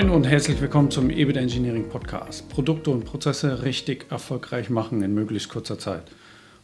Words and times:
Moin 0.00 0.08
und 0.08 0.24
herzlich 0.24 0.58
willkommen 0.62 0.90
zum 0.90 1.10
EBIT 1.10 1.36
Engineering 1.36 1.86
Podcast. 1.90 2.48
Produkte 2.48 2.88
und 2.88 3.04
Prozesse 3.04 3.64
richtig 3.64 4.10
erfolgreich 4.10 4.70
machen 4.70 5.02
in 5.02 5.12
möglichst 5.12 5.50
kurzer 5.50 5.78
Zeit. 5.78 6.04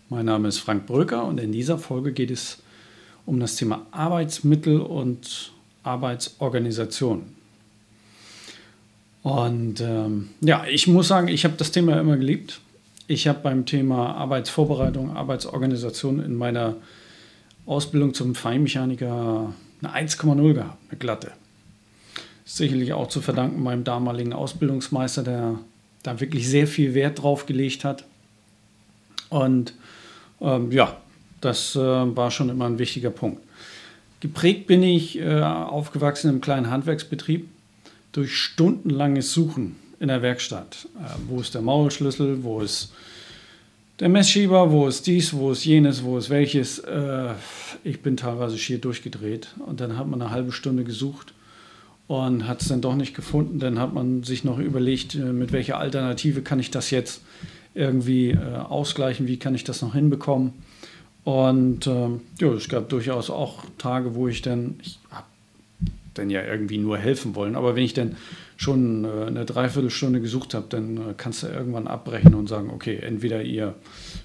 Mein 0.09 0.25
Name 0.25 0.49
ist 0.49 0.59
Frank 0.59 0.87
Bröker 0.87 1.23
und 1.27 1.39
in 1.39 1.53
dieser 1.53 1.77
Folge 1.77 2.13
geht 2.13 2.31
es 2.31 2.63
um 3.27 3.39
das 3.39 3.57
Thema 3.57 3.85
Arbeitsmittel 3.91 4.81
und 4.81 5.53
Arbeitsorganisation. 5.83 7.25
Und 9.23 9.83
ähm, 9.83 10.31
ja, 10.41 10.65
ich 10.67 10.87
muss 10.87 11.09
sagen, 11.09 11.29
ich 11.29 11.45
habe 11.45 11.57
das 11.59 11.73
Thema 11.73 12.01
immer 12.01 12.17
geliebt. 12.17 12.63
Ich 13.07 13.29
habe 13.29 13.41
beim 13.43 13.67
Thema 13.67 14.15
Arbeitsvorbereitung, 14.15 15.15
Arbeitsorganisation 15.15 16.21
in 16.21 16.37
meiner 16.37 16.77
Ausbildung 17.67 18.15
zum 18.15 18.35
Feinmechaniker 18.35 19.53
eine 19.83 20.09
1,0 20.09 20.55
gehabt, 20.55 20.79
eine 20.89 20.99
glatte 20.99 21.33
sicherlich 22.47 22.93
auch 22.95 23.09
zu 23.09 23.21
verdanken 23.21 23.63
meinem 23.63 23.85
damaligen 23.85 24.33
Ausbildungsmeister, 24.33 25.25
der 25.25 25.59
da 26.03 26.21
wirklich 26.21 26.49
sehr 26.49 26.67
viel 26.67 26.95
Wert 26.95 27.21
drauf 27.21 27.45
gelegt 27.45 27.85
hat. 27.85 28.05
Und 29.29 29.75
ähm, 30.41 30.71
ja, 30.71 30.97
das 31.41 31.75
äh, 31.75 31.81
war 31.81 32.31
schon 32.31 32.49
immer 32.49 32.67
ein 32.67 32.79
wichtiger 32.79 33.11
Punkt. 33.11 33.43
Geprägt 34.21 34.69
bin 34.69 34.83
ich 34.83 35.19
äh, 35.19 35.41
aufgewachsen 35.41 36.31
im 36.31 36.41
kleinen 36.41 36.71
Handwerksbetrieb 36.71 37.49
durch 38.13 38.37
stundenlanges 38.37 39.33
Suchen 39.33 39.77
in 39.99 40.09
der 40.09 40.23
Werkstatt. 40.23 40.89
Äh, 40.97 41.11
wo 41.29 41.41
ist 41.41 41.55
der 41.55 41.63
Maulschlüssel? 41.63 42.45
Wo 42.45 42.61
ist 42.61 42.93
der 43.99 44.09
Messschieber? 44.09 44.71
Wo 44.71 44.87
ist 44.87 45.09
dies? 45.09 45.35
Wo 45.35 45.51
ist 45.51 45.65
jenes? 45.65 46.05
Wo 46.05 46.17
ist 46.17 46.31
welches? 46.31 46.79
Äh, 46.79 47.35
ich 47.83 48.03
bin 48.03 48.17
teilweise 48.17 48.57
schier 48.57 48.79
durchgedreht. 48.79 49.49
Und 49.67 49.81
dann 49.81 49.99
hat 49.99 50.07
man 50.07 50.23
eine 50.23 50.31
halbe 50.31 50.53
Stunde 50.53 50.85
gesucht 50.85 51.33
und 52.09 52.47
hat 52.47 52.63
es 52.63 52.69
dann 52.69 52.81
doch 52.81 52.95
nicht 52.95 53.15
gefunden. 53.15 53.59
Dann 53.59 53.79
hat 53.79 53.93
man 53.93 54.23
sich 54.23 54.45
noch 54.45 54.59
überlegt, 54.59 55.15
äh, 55.15 55.33
mit 55.33 55.53
welcher 55.53 55.79
Alternative 55.79 56.43
kann 56.43 56.61
ich 56.61 56.71
das 56.71 56.91
jetzt 56.91 57.23
irgendwie 57.75 58.31
äh, 58.31 58.57
ausgleichen, 58.57 59.27
wie 59.27 59.39
kann 59.39 59.55
ich 59.55 59.65
das 59.65 59.83
noch 59.83 59.95
hinbekommen. 59.95 60.53
Und 61.25 61.87
ähm, 61.87 62.21
ja, 62.39 62.53
es 62.53 62.69
gab 62.69 62.89
durchaus 62.89 63.31
auch 63.31 63.65
Tage, 63.79 64.15
wo 64.15 64.29
ich 64.29 64.43
dann, 64.43 64.77
ich 64.83 64.99
habe 65.11 65.27
dann 66.15 66.31
ja 66.31 66.43
irgendwie 66.43 66.79
nur 66.79 66.99
helfen 66.99 67.35
wollen, 67.35 67.57
aber 67.57 67.75
wenn 67.75 67.83
ich 67.83 67.95
dann 67.95 68.17
schon 68.57 69.05
äh, 69.05 69.27
eine 69.27 69.45
Dreiviertelstunde 69.45 70.21
gesucht 70.21 70.55
habe, 70.55 70.67
dann 70.69 70.97
äh, 70.97 71.15
kannst 71.17 71.43
du 71.43 71.49
irgendwann 71.49 71.89
abbrechen 71.89 72.35
und 72.35 72.49
sagen, 72.49 72.71
okay, 72.71 72.97
entweder 72.97 73.43
ihr 73.43 73.75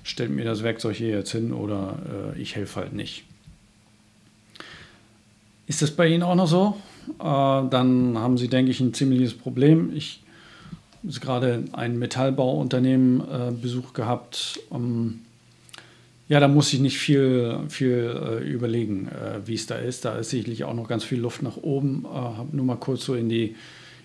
stellt 0.03 0.29
mir 0.29 0.45
das 0.45 0.63
Werkzeug 0.63 0.95
hier 0.95 1.09
jetzt 1.09 1.31
hin 1.31 1.51
oder 1.51 2.33
äh, 2.35 2.41
ich 2.41 2.55
helfe 2.55 2.81
halt 2.81 2.93
nicht. 2.93 3.23
Ist 5.67 5.81
das 5.81 5.91
bei 5.91 6.07
Ihnen 6.07 6.23
auch 6.23 6.35
noch 6.35 6.47
so? 6.47 6.77
Äh, 7.19 7.23
dann 7.23 8.17
haben 8.17 8.37
Sie, 8.37 8.47
denke 8.47 8.71
ich, 8.71 8.79
ein 8.79 8.93
ziemliches 8.93 9.33
Problem. 9.33 9.91
Ich 9.95 10.21
habe 11.03 11.19
gerade 11.19 11.65
ein 11.73 11.97
Metallbauunternehmen 11.97 13.21
äh, 13.21 13.51
Besuch 13.51 13.93
gehabt. 13.93 14.59
Um, 14.69 15.21
ja, 16.27 16.39
da 16.39 16.47
muss 16.47 16.71
ich 16.71 16.79
nicht 16.79 16.97
viel, 16.97 17.59
viel 17.67 18.39
äh, 18.41 18.47
überlegen, 18.47 19.09
äh, 19.09 19.45
wie 19.45 19.55
es 19.55 19.65
da 19.65 19.75
ist. 19.75 20.05
Da 20.05 20.15
ist 20.17 20.29
sicherlich 20.29 20.63
auch 20.63 20.73
noch 20.73 20.87
ganz 20.87 21.03
viel 21.03 21.19
Luft 21.19 21.41
nach 21.41 21.57
oben. 21.57 22.05
Äh, 22.05 22.15
habe 22.15 22.55
nur 22.55 22.65
mal 22.65 22.77
kurz 22.77 23.03
so 23.03 23.15
in 23.15 23.27
die, 23.29 23.55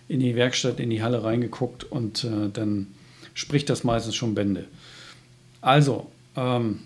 in 0.08 0.20
die 0.20 0.34
Werkstatt, 0.34 0.80
in 0.80 0.90
die 0.90 1.02
Halle 1.02 1.22
reingeguckt 1.22 1.84
und 1.84 2.26
dann 2.52 2.86
spricht 3.34 3.68
das 3.68 3.82
meistens 3.82 4.14
schon 4.14 4.36
Bände. 4.36 4.66
Also, 5.60 6.06
ähm, 6.36 6.80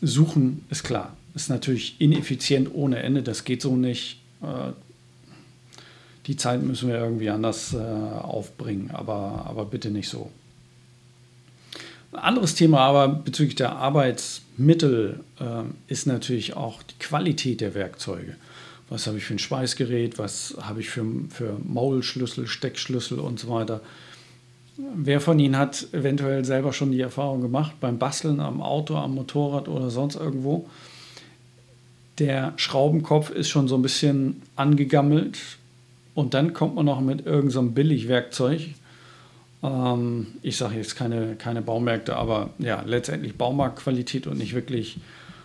suchen 0.00 0.64
ist 0.70 0.84
klar. 0.84 1.16
Ist 1.34 1.50
natürlich 1.50 2.00
ineffizient 2.00 2.72
ohne 2.72 3.00
Ende, 3.00 3.22
das 3.22 3.44
geht 3.44 3.60
so 3.60 3.76
nicht. 3.76 4.20
Die 6.26 6.36
Zeit 6.36 6.62
müssen 6.62 6.88
wir 6.88 6.96
irgendwie 6.96 7.30
anders 7.30 7.74
äh, 7.74 7.78
aufbringen, 7.78 8.90
aber, 8.92 9.44
aber 9.46 9.64
bitte 9.64 9.90
nicht 9.90 10.08
so. 10.08 10.30
Ein 12.12 12.18
anderes 12.18 12.54
Thema 12.54 12.80
aber 12.80 13.08
bezüglich 13.08 13.54
der 13.54 13.76
Arbeitsmittel 13.76 15.20
äh, 15.38 15.62
ist 15.86 16.06
natürlich 16.06 16.54
auch 16.56 16.82
die 16.82 16.98
Qualität 16.98 17.60
der 17.60 17.74
Werkzeuge. 17.74 18.34
Was 18.88 19.06
habe 19.06 19.18
ich 19.18 19.24
für 19.24 19.34
ein 19.34 19.38
Schweißgerät, 19.38 20.18
was 20.18 20.56
habe 20.60 20.80
ich 20.80 20.90
für, 20.90 21.06
für 21.30 21.56
Maulschlüssel, 21.64 22.48
Steckschlüssel 22.48 23.20
und 23.20 23.38
so 23.38 23.48
weiter. 23.48 23.80
Wer 24.76 25.20
von 25.20 25.38
Ihnen 25.38 25.56
hat 25.56 25.86
eventuell 25.92 26.44
selber 26.44 26.72
schon 26.72 26.90
die 26.90 27.00
Erfahrung 27.00 27.40
gemacht 27.40 27.74
beim 27.80 27.98
Basteln 27.98 28.40
am 28.40 28.60
Auto, 28.60 28.96
am 28.96 29.14
Motorrad 29.14 29.68
oder 29.68 29.90
sonst 29.90 30.16
irgendwo? 30.16 30.68
Der 32.18 32.52
Schraubenkopf 32.56 33.30
ist 33.30 33.48
schon 33.48 33.68
so 33.68 33.76
ein 33.76 33.82
bisschen 33.82 34.42
angegammelt, 34.56 35.38
und 36.14 36.34
dann 36.34 36.52
kommt 36.52 36.74
man 36.74 36.86
noch 36.86 37.00
mit 37.00 37.26
irgendeinem 37.26 37.68
so 37.68 37.72
Billigwerkzeug. 37.72 38.60
Ähm, 39.62 40.26
ich 40.42 40.56
sage 40.56 40.76
jetzt 40.76 40.96
keine, 40.96 41.36
keine 41.36 41.62
Baumärkte, 41.62 42.16
aber 42.16 42.50
ja, 42.58 42.82
letztendlich 42.82 43.36
Baumarktqualität 43.36 44.26
und 44.26 44.38
nicht 44.38 44.54
wirklich 44.54 44.98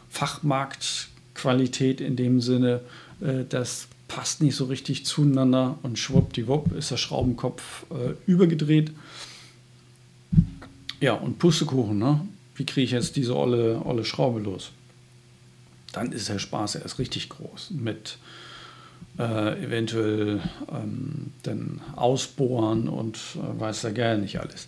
Fachmarktqualität 0.10 2.02
in 2.02 2.16
dem 2.16 2.42
Sinne. 2.42 2.82
Äh, 3.22 3.44
das 3.48 3.88
passt 4.08 4.42
nicht 4.42 4.56
so 4.56 4.66
richtig 4.66 5.06
zueinander 5.06 5.78
und 5.84 6.00
schwuppdiwupp 6.00 6.74
ist 6.74 6.92
der 6.92 6.98
Schraubenkopf 6.98 7.86
äh, 7.92 8.14
übergedreht. 8.30 8.92
Ja, 11.02 11.14
und 11.14 11.40
Pustekuchen, 11.40 11.98
ne? 11.98 12.22
Wie 12.56 12.66
kriege 12.66 12.86
ich 12.86 12.92
jetzt 12.92 13.18
diese 13.18 13.36
olle, 13.36 13.82
olle 13.84 14.06
Schraube 14.06 14.40
los? 14.40 14.72
Dann 15.92 16.12
ist 16.12 16.30
der 16.30 16.40
Spaß 16.40 16.76
erst 16.76 17.00
richtig 17.00 17.30
groß 17.30 17.72
mit 17.72 18.18
äh, 19.18 19.64
eventuell 19.64 20.42
ähm, 20.72 21.32
dann 21.44 21.82
ausbohren 21.96 22.90
und 22.90 23.18
äh, 23.36 23.60
weiß 23.60 23.82
der 23.82 23.92
Geil 23.92 24.20
nicht 24.20 24.40
alles. 24.40 24.68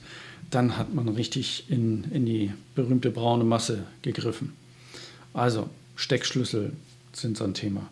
Dann 0.49 0.77
hat 0.77 0.93
man 0.93 1.09
richtig 1.09 1.65
in, 1.69 2.05
in 2.11 2.25
die 2.25 2.53
berühmte 2.75 3.11
braune 3.11 3.43
Masse 3.43 3.83
gegriffen. 4.01 4.53
Also 5.33 5.69
Steckschlüssel 5.95 6.71
sind 7.11 7.37
so 7.37 7.43
ein 7.43 7.53
Thema. 7.53 7.89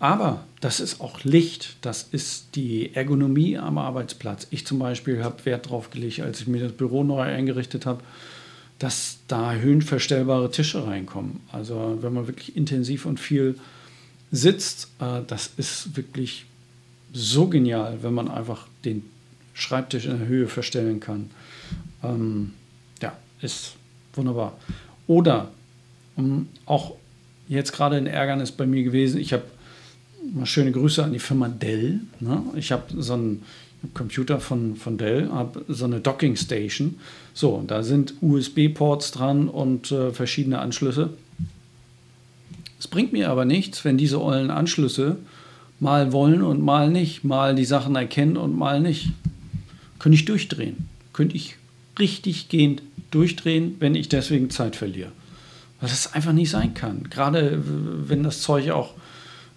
Aber 0.00 0.44
das 0.60 0.80
ist 0.80 1.00
auch 1.00 1.22
Licht, 1.22 1.76
das 1.82 2.08
ist 2.10 2.56
die 2.56 2.92
Ergonomie 2.92 3.56
am 3.56 3.78
Arbeitsplatz. 3.78 4.48
Ich 4.50 4.66
zum 4.66 4.80
Beispiel 4.80 5.22
habe 5.22 5.44
Wert 5.44 5.66
darauf 5.66 5.90
gelegt, 5.90 6.18
als 6.20 6.40
ich 6.40 6.48
mir 6.48 6.60
das 6.60 6.72
Büro 6.72 7.04
neu 7.04 7.20
eingerichtet 7.20 7.86
habe, 7.86 8.02
dass 8.80 9.18
da 9.28 9.54
höhenverstellbare 9.54 10.50
Tische 10.50 10.84
reinkommen. 10.84 11.38
Also 11.52 11.98
wenn 12.00 12.12
man 12.12 12.26
wirklich 12.26 12.56
intensiv 12.56 13.06
und 13.06 13.20
viel 13.20 13.56
sitzt, 14.32 14.88
äh, 14.98 15.20
das 15.26 15.52
ist 15.56 15.96
wirklich 15.96 16.46
so 17.12 17.46
genial, 17.46 17.98
wenn 18.02 18.14
man 18.14 18.28
einfach 18.28 18.66
den 18.84 19.04
Schreibtisch 19.54 20.06
in 20.06 20.18
der 20.18 20.26
Höhe 20.26 20.48
verstellen 20.48 20.98
kann. 20.98 21.30
Ähm, 22.02 22.54
ja, 23.02 23.16
ist 23.42 23.74
wunderbar. 24.14 24.58
Oder 25.06 25.50
um, 26.16 26.48
auch 26.64 26.94
jetzt 27.48 27.72
gerade 27.72 27.96
ein 27.96 28.06
Ärgernis 28.06 28.50
bei 28.50 28.66
mir 28.66 28.82
gewesen, 28.82 29.20
ich 29.20 29.34
habe 29.34 29.44
mal 30.32 30.46
schöne 30.46 30.72
Grüße 30.72 31.04
an 31.04 31.12
die 31.12 31.18
Firma 31.18 31.48
Dell. 31.48 32.00
Ne? 32.20 32.42
Ich 32.56 32.72
habe 32.72 32.84
so 33.02 33.12
einen 33.12 33.42
Computer 33.92 34.40
von, 34.40 34.76
von 34.76 34.96
Dell, 34.96 35.30
habe 35.30 35.64
so 35.68 35.84
eine 35.84 36.00
Docking 36.00 36.36
Station. 36.36 36.98
So, 37.34 37.62
da 37.66 37.82
sind 37.82 38.14
USB-Ports 38.22 39.10
dran 39.12 39.48
und 39.48 39.92
äh, 39.92 40.12
verschiedene 40.12 40.60
Anschlüsse. 40.60 41.10
Es 42.82 42.88
bringt 42.88 43.12
mir 43.12 43.30
aber 43.30 43.44
nichts, 43.44 43.84
wenn 43.84 43.96
diese 43.96 44.20
ollen 44.20 44.50
Anschlüsse 44.50 45.18
mal 45.78 46.10
wollen 46.10 46.42
und 46.42 46.60
mal 46.60 46.90
nicht, 46.90 47.22
mal 47.22 47.54
die 47.54 47.64
Sachen 47.64 47.94
erkennen 47.94 48.36
und 48.36 48.58
mal 48.58 48.80
nicht. 48.80 49.12
Könnte 50.00 50.16
ich 50.16 50.24
durchdrehen. 50.24 50.88
Könnte 51.12 51.36
ich 51.36 51.54
richtig 52.00 52.48
gehend 52.48 52.82
durchdrehen, 53.12 53.76
wenn 53.78 53.94
ich 53.94 54.08
deswegen 54.08 54.50
Zeit 54.50 54.74
verliere. 54.74 55.12
Weil 55.80 55.90
das 55.90 56.12
einfach 56.12 56.32
nicht 56.32 56.50
sein 56.50 56.74
kann. 56.74 57.08
Gerade 57.08 57.62
wenn 57.64 58.24
das 58.24 58.42
Zeug 58.42 58.72
auch 58.72 58.94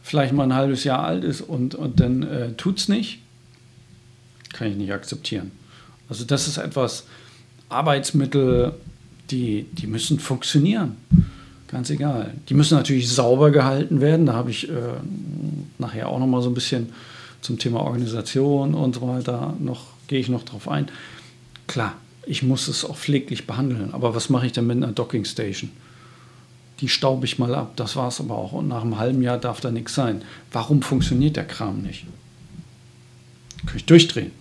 vielleicht 0.03 0.31
mal 0.31 0.43
ein 0.43 0.53
halbes 0.53 0.83
Jahr 0.83 1.03
alt 1.03 1.23
ist 1.23 1.41
und, 1.41 1.73
und 1.73 1.99
dann 1.99 2.21
äh, 2.21 2.53
tut 2.53 2.77
es 2.77 2.89
nicht, 2.89 3.21
kann 4.53 4.67
ich 4.67 4.75
nicht 4.75 4.93
akzeptieren. 4.93 5.49
Also 6.09 6.25
das 6.25 6.47
ist 6.47 6.57
etwas, 6.57 7.07
Arbeitsmittel, 7.69 8.75
die, 9.31 9.65
die 9.71 9.87
müssen 9.87 10.19
funktionieren. 10.19 10.97
Ganz 11.67 11.89
egal. 11.89 12.33
Die 12.47 12.53
müssen 12.53 12.75
natürlich 12.75 13.09
sauber 13.09 13.51
gehalten 13.51 13.99
werden. 13.99 14.25
Da 14.25 14.33
habe 14.33 14.51
ich 14.51 14.69
äh, 14.69 14.73
nachher 15.77 16.09
auch 16.09 16.19
noch 16.19 16.27
mal 16.27 16.41
so 16.41 16.49
ein 16.49 16.53
bisschen 16.53 16.89
zum 17.41 17.57
Thema 17.57 17.81
Organisation 17.81 18.73
und 18.73 18.95
so 18.95 19.07
weiter 19.07 19.53
noch 19.59 19.85
gehe 20.07 20.19
ich 20.19 20.29
noch 20.29 20.43
drauf 20.43 20.67
ein. 20.69 20.87
Klar, 21.67 21.93
ich 22.25 22.43
muss 22.43 22.67
es 22.67 22.85
auch 22.85 22.97
pfleglich 22.97 23.47
behandeln. 23.47 23.93
Aber 23.93 24.15
was 24.15 24.29
mache 24.29 24.45
ich 24.45 24.51
denn 24.51 24.67
mit 24.67 24.77
einer 24.77 24.91
Docking 24.91 25.25
Station? 25.25 25.71
Die 26.81 26.89
staube 26.89 27.25
ich 27.25 27.39
mal 27.39 27.55
ab. 27.55 27.73
Das 27.75 27.95
war 27.95 28.09
es 28.09 28.19
aber 28.19 28.35
auch. 28.35 28.51
Und 28.51 28.67
nach 28.67 28.83
einem 28.83 28.99
halben 28.99 29.21
Jahr 29.21 29.37
darf 29.37 29.61
da 29.61 29.71
nichts 29.71 29.95
sein. 29.95 30.21
Warum 30.51 30.81
funktioniert 30.81 31.35
der 31.35 31.45
Kram 31.45 31.81
nicht? 31.81 32.05
Kann 33.65 33.77
ich 33.77 33.85
durchdrehen. 33.85 34.31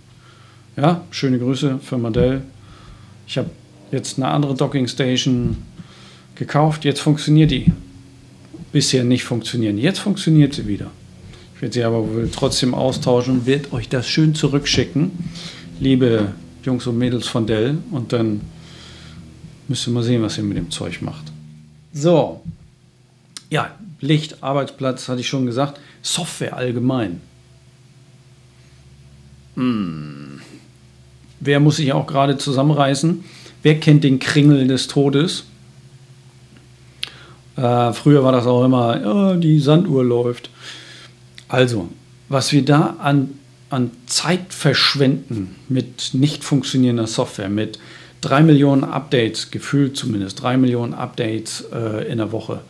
Ja, 0.76 1.04
schöne 1.10 1.38
Grüße 1.38 1.78
für 1.78 1.98
Modell. 1.98 2.42
Ich 3.26 3.38
habe 3.38 3.50
jetzt 3.92 4.18
eine 4.18 4.28
andere 4.28 4.54
Docking 4.54 4.88
Station 4.88 5.58
gekauft, 6.34 6.84
jetzt 6.84 7.00
funktioniert 7.00 7.50
die. 7.50 7.72
Bisher 8.72 9.04
nicht 9.04 9.24
funktionieren. 9.24 9.78
Jetzt 9.78 10.00
funktioniert 10.00 10.54
sie 10.54 10.66
wieder. 10.66 10.90
Ich 11.54 11.62
werde 11.62 11.72
sie 11.72 11.84
aber 11.84 12.08
wohl 12.08 12.28
trotzdem 12.32 12.74
austauschen 12.74 13.38
und 13.38 13.46
werde 13.46 13.72
euch 13.72 13.88
das 13.88 14.08
schön 14.08 14.34
zurückschicken, 14.34 15.12
liebe 15.78 16.32
Jungs 16.64 16.86
und 16.86 16.98
Mädels 16.98 17.28
von 17.28 17.46
Dell. 17.46 17.78
Und 17.92 18.12
dann 18.12 18.40
müsst 19.68 19.86
ihr 19.86 19.92
mal 19.92 20.02
sehen, 20.02 20.22
was 20.22 20.36
ihr 20.38 20.44
mit 20.44 20.56
dem 20.56 20.70
Zeug 20.70 21.02
macht. 21.02 21.32
So, 21.92 22.40
ja, 23.50 23.70
Licht, 24.00 24.42
Arbeitsplatz, 24.42 25.08
hatte 25.08 25.20
ich 25.20 25.28
schon 25.28 25.46
gesagt. 25.46 25.80
Software 26.02 26.56
allgemein. 26.56 27.20
Hm. 29.54 30.40
Wer 31.40 31.60
muss 31.60 31.76
sich 31.76 31.92
auch 31.92 32.06
gerade 32.06 32.36
zusammenreißen? 32.36 33.24
Wer 33.62 33.78
kennt 33.78 34.02
den 34.04 34.18
Kringel 34.18 34.66
des 34.66 34.88
Todes? 34.88 35.44
Äh, 37.56 37.92
früher 37.92 38.24
war 38.24 38.32
das 38.32 38.46
auch 38.46 38.64
immer, 38.64 39.34
oh, 39.34 39.38
die 39.38 39.60
Sanduhr 39.60 40.04
läuft. 40.04 40.50
Also, 41.48 41.88
was 42.28 42.52
wir 42.52 42.64
da 42.64 42.96
an, 43.00 43.30
an 43.70 43.90
Zeit 44.06 44.52
verschwenden 44.52 45.56
mit 45.68 46.10
nicht 46.12 46.42
funktionierender 46.42 47.06
Software, 47.06 47.48
mit 47.48 47.78
drei 48.20 48.42
Millionen 48.42 48.84
Updates, 48.84 49.50
gefühlt 49.50 49.96
zumindest, 49.96 50.42
drei 50.42 50.56
Millionen 50.56 50.94
Updates 50.94 51.64
äh, 51.72 52.10
in 52.10 52.18
der 52.18 52.32
Woche. 52.32 52.60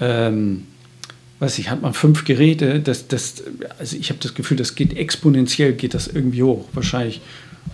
Ähm, 0.00 0.66
weiß 1.38 1.58
ich, 1.58 1.70
hat 1.70 1.82
man 1.82 1.94
fünf 1.94 2.24
Geräte, 2.24 2.80
das, 2.80 3.08
das, 3.08 3.42
also 3.78 3.96
ich 3.96 4.10
habe 4.10 4.20
das 4.22 4.34
Gefühl, 4.34 4.56
das 4.56 4.76
geht 4.76 4.96
exponentiell, 4.96 5.72
geht 5.72 5.94
das 5.94 6.06
irgendwie 6.06 6.42
hoch. 6.42 6.68
Wahrscheinlich 6.72 7.20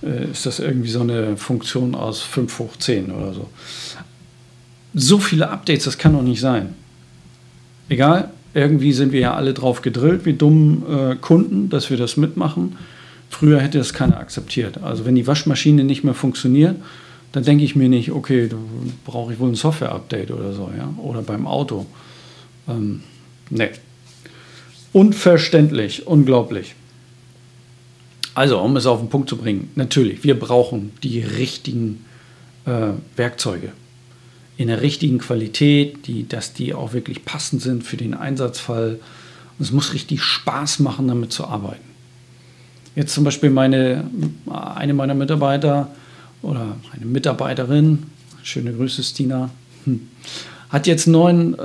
äh, 0.02 0.30
ist 0.30 0.46
das 0.46 0.58
irgendwie 0.58 0.88
so 0.88 1.00
eine 1.00 1.36
Funktion 1.36 1.94
aus 1.94 2.22
5 2.22 2.58
hoch 2.58 2.76
10 2.78 3.10
oder 3.10 3.34
so. 3.34 3.48
So 5.00 5.20
viele 5.20 5.48
Updates, 5.48 5.84
das 5.84 5.96
kann 5.96 6.14
doch 6.14 6.22
nicht 6.22 6.40
sein. 6.40 6.74
Egal, 7.88 8.30
irgendwie 8.52 8.92
sind 8.92 9.12
wir 9.12 9.20
ja 9.20 9.34
alle 9.34 9.54
drauf 9.54 9.80
gedrillt, 9.80 10.24
wie 10.24 10.32
dummen 10.32 10.82
äh, 10.90 11.14
Kunden, 11.14 11.70
dass 11.70 11.88
wir 11.88 11.96
das 11.96 12.16
mitmachen. 12.16 12.76
Früher 13.30 13.60
hätte 13.60 13.78
das 13.78 13.94
keiner 13.94 14.18
akzeptiert. 14.18 14.82
Also 14.82 15.04
wenn 15.04 15.14
die 15.14 15.28
Waschmaschine 15.28 15.84
nicht 15.84 16.02
mehr 16.02 16.14
funktioniert, 16.14 16.74
dann 17.30 17.44
denke 17.44 17.62
ich 17.62 17.76
mir 17.76 17.88
nicht, 17.88 18.10
okay, 18.10 18.48
brauche 19.04 19.32
ich 19.32 19.38
wohl 19.38 19.50
ein 19.50 19.54
Software-Update 19.54 20.32
oder 20.32 20.52
so, 20.52 20.68
ja. 20.76 20.92
Oder 20.96 21.22
beim 21.22 21.46
Auto. 21.46 21.86
Ähm, 22.66 23.02
nee. 23.50 23.70
Unverständlich, 24.92 26.08
unglaublich. 26.08 26.74
Also, 28.34 28.58
um 28.58 28.76
es 28.76 28.86
auf 28.86 28.98
den 28.98 29.10
Punkt 29.10 29.28
zu 29.28 29.36
bringen, 29.36 29.70
natürlich, 29.76 30.24
wir 30.24 30.36
brauchen 30.36 30.90
die 31.04 31.20
richtigen 31.20 32.04
äh, 32.66 32.88
Werkzeuge 33.14 33.72
in 34.58 34.66
der 34.66 34.82
richtigen 34.82 35.18
Qualität, 35.18 36.06
die, 36.08 36.28
dass 36.28 36.52
die 36.52 36.74
auch 36.74 36.92
wirklich 36.92 37.24
passend 37.24 37.62
sind 37.62 37.84
für 37.84 37.96
den 37.96 38.12
Einsatzfall. 38.12 38.98
Und 39.58 39.64
es 39.64 39.70
muss 39.70 39.94
richtig 39.94 40.20
Spaß 40.20 40.80
machen, 40.80 41.06
damit 41.06 41.32
zu 41.32 41.46
arbeiten. 41.46 41.84
Jetzt 42.96 43.14
zum 43.14 43.22
Beispiel 43.22 43.50
meine, 43.50 44.10
eine 44.46 44.94
meiner 44.94 45.14
Mitarbeiter 45.14 45.92
oder 46.42 46.76
eine 46.92 47.06
Mitarbeiterin, 47.06 48.04
schöne 48.42 48.72
Grüße 48.72 49.04
Stina, 49.04 49.50
hm, 49.84 50.08
hat 50.70 50.88
jetzt 50.88 51.06
einen 51.06 51.12
neuen 51.12 51.54
äh, 51.54 51.62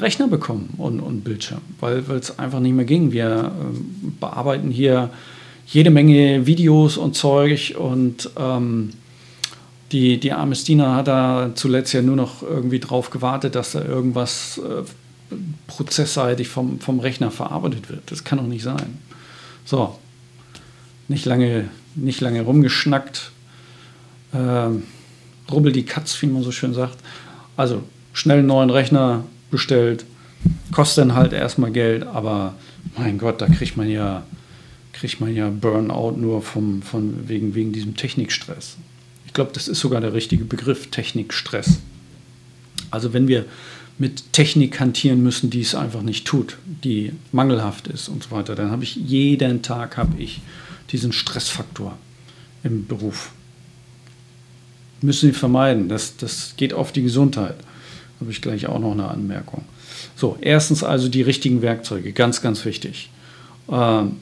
Rechner 0.00 0.26
bekommen 0.26 0.74
und, 0.78 0.98
und 0.98 1.22
Bildschirm, 1.22 1.60
weil 1.78 2.02
es 2.10 2.40
einfach 2.40 2.58
nicht 2.58 2.74
mehr 2.74 2.84
ging. 2.84 3.12
Wir 3.12 3.52
äh, 3.54 4.08
bearbeiten 4.18 4.72
hier 4.72 5.10
jede 5.66 5.90
Menge 5.90 6.44
Videos 6.44 6.96
und 6.96 7.14
Zeug 7.14 7.76
und 7.78 8.30
ähm, 8.36 8.90
die, 9.92 10.18
die 10.18 10.32
arme 10.32 10.54
Stina 10.54 10.96
hat 10.96 11.08
da 11.08 11.50
zuletzt 11.54 11.92
ja 11.92 12.02
nur 12.02 12.16
noch 12.16 12.42
irgendwie 12.42 12.80
drauf 12.80 13.10
gewartet, 13.10 13.54
dass 13.54 13.72
da 13.72 13.84
irgendwas 13.84 14.58
äh, 14.58 14.82
prozessseitig 15.66 16.48
vom, 16.48 16.80
vom 16.80 16.98
Rechner 16.98 17.30
verarbeitet 17.30 17.90
wird. 17.90 18.10
Das 18.10 18.24
kann 18.24 18.38
doch 18.38 18.46
nicht 18.46 18.62
sein. 18.62 18.98
So, 19.64 19.98
nicht 21.08 21.26
lange, 21.26 21.68
nicht 21.94 22.20
lange 22.20 22.42
rumgeschnackt. 22.42 23.32
Äh, 24.32 24.68
rubbel 25.50 25.72
die 25.72 25.84
Katz, 25.84 26.20
wie 26.22 26.26
man 26.26 26.42
so 26.42 26.52
schön 26.52 26.72
sagt. 26.72 26.96
Also 27.56 27.82
schnell 28.14 28.38
einen 28.38 28.46
neuen 28.46 28.70
Rechner 28.70 29.24
bestellt, 29.50 30.06
kostet 30.72 31.02
dann 31.02 31.14
halt 31.14 31.34
erstmal 31.34 31.70
Geld, 31.70 32.06
aber 32.06 32.54
mein 32.96 33.18
Gott, 33.18 33.42
da 33.42 33.46
kriegt 33.46 33.76
man 33.76 33.88
ja, 33.90 34.22
kriegt 34.94 35.20
man 35.20 35.34
ja 35.34 35.50
Burnout 35.50 36.12
nur 36.12 36.40
vom, 36.40 36.80
von 36.80 37.28
wegen, 37.28 37.54
wegen 37.54 37.72
diesem 37.72 37.94
Technikstress. 37.94 38.78
Ich 39.32 39.34
glaube, 39.34 39.52
das 39.54 39.66
ist 39.66 39.80
sogar 39.80 40.02
der 40.02 40.12
richtige 40.12 40.44
Begriff, 40.44 40.88
Technikstress. 40.88 41.78
Also 42.90 43.14
wenn 43.14 43.28
wir 43.28 43.46
mit 43.96 44.34
Technik 44.34 44.78
hantieren 44.78 45.22
müssen, 45.22 45.48
die 45.48 45.62
es 45.62 45.74
einfach 45.74 46.02
nicht 46.02 46.26
tut, 46.26 46.58
die 46.84 47.14
mangelhaft 47.32 47.88
ist 47.88 48.10
und 48.10 48.24
so 48.24 48.30
weiter, 48.30 48.54
dann 48.54 48.70
habe 48.70 48.84
ich 48.84 48.94
jeden 48.94 49.62
Tag 49.62 49.96
habe 49.96 50.20
ich 50.20 50.42
diesen 50.90 51.12
Stressfaktor 51.12 51.96
im 52.62 52.86
Beruf. 52.86 53.32
Müssen 55.00 55.30
Sie 55.30 55.32
vermeiden. 55.32 55.88
Das, 55.88 56.18
das 56.18 56.52
geht 56.58 56.74
auf 56.74 56.92
die 56.92 57.02
Gesundheit. 57.02 57.56
Habe 58.20 58.30
ich 58.30 58.42
gleich 58.42 58.66
auch 58.66 58.80
noch 58.80 58.92
eine 58.92 59.08
Anmerkung. 59.08 59.64
So, 60.14 60.36
erstens 60.42 60.84
also 60.84 61.08
die 61.08 61.22
richtigen 61.22 61.62
Werkzeuge, 61.62 62.12
ganz, 62.12 62.42
ganz 62.42 62.66
wichtig. 62.66 63.08
Ähm, 63.70 64.16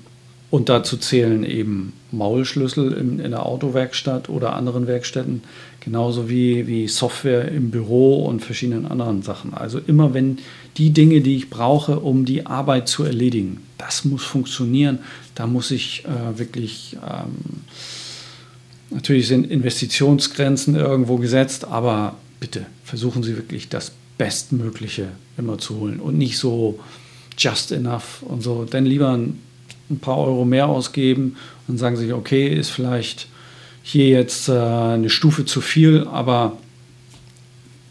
und 0.50 0.68
dazu 0.68 0.96
zählen 0.96 1.44
eben 1.44 1.92
Maulschlüssel 2.10 2.92
in, 2.92 3.20
in, 3.20 3.30
der 3.30 3.46
Autowerkstatt 3.46 4.28
oder 4.28 4.54
anderen 4.54 4.88
Werkstätten, 4.88 5.42
genauso 5.78 6.28
wie, 6.28 6.66
wie 6.66 6.88
Software 6.88 7.48
im 7.52 7.70
Büro 7.70 8.24
und 8.24 8.40
verschiedenen 8.40 8.86
anderen 8.86 9.22
Sachen. 9.22 9.54
Also 9.54 9.78
immer 9.78 10.12
wenn 10.12 10.38
die 10.76 10.90
Dinge, 10.90 11.20
die 11.20 11.36
ich 11.36 11.50
brauche, 11.50 12.00
um 12.00 12.24
die 12.24 12.46
Arbeit 12.46 12.88
zu 12.88 13.04
erledigen, 13.04 13.62
das 13.78 14.04
muss 14.04 14.24
funktionieren. 14.24 14.98
Da 15.36 15.46
muss 15.46 15.70
ich 15.70 16.04
äh, 16.04 16.38
wirklich, 16.38 16.96
ähm, 17.08 17.62
natürlich 18.90 19.28
sind 19.28 19.48
Investitionsgrenzen 19.50 20.74
irgendwo 20.74 21.16
gesetzt, 21.16 21.64
aber 21.64 22.16
bitte 22.40 22.66
versuchen 22.84 23.22
Sie 23.22 23.36
wirklich 23.36 23.68
das 23.68 23.92
Bestmögliche 24.18 25.08
immer 25.38 25.58
zu 25.58 25.76
holen 25.76 26.00
und 26.00 26.18
nicht 26.18 26.38
so 26.38 26.80
just 27.38 27.72
enough 27.72 28.22
und 28.22 28.42
so. 28.42 28.64
Denn 28.64 28.84
lieber 28.84 29.16
ein 29.16 29.38
ein 29.90 29.98
paar 29.98 30.18
Euro 30.18 30.44
mehr 30.44 30.68
ausgeben 30.68 31.36
und 31.68 31.78
sagen 31.78 31.96
sich, 31.96 32.12
okay, 32.12 32.48
ist 32.48 32.70
vielleicht 32.70 33.28
hier 33.82 34.08
jetzt 34.08 34.48
äh, 34.48 34.52
eine 34.52 35.10
Stufe 35.10 35.44
zu 35.44 35.60
viel, 35.60 36.06
aber 36.06 36.56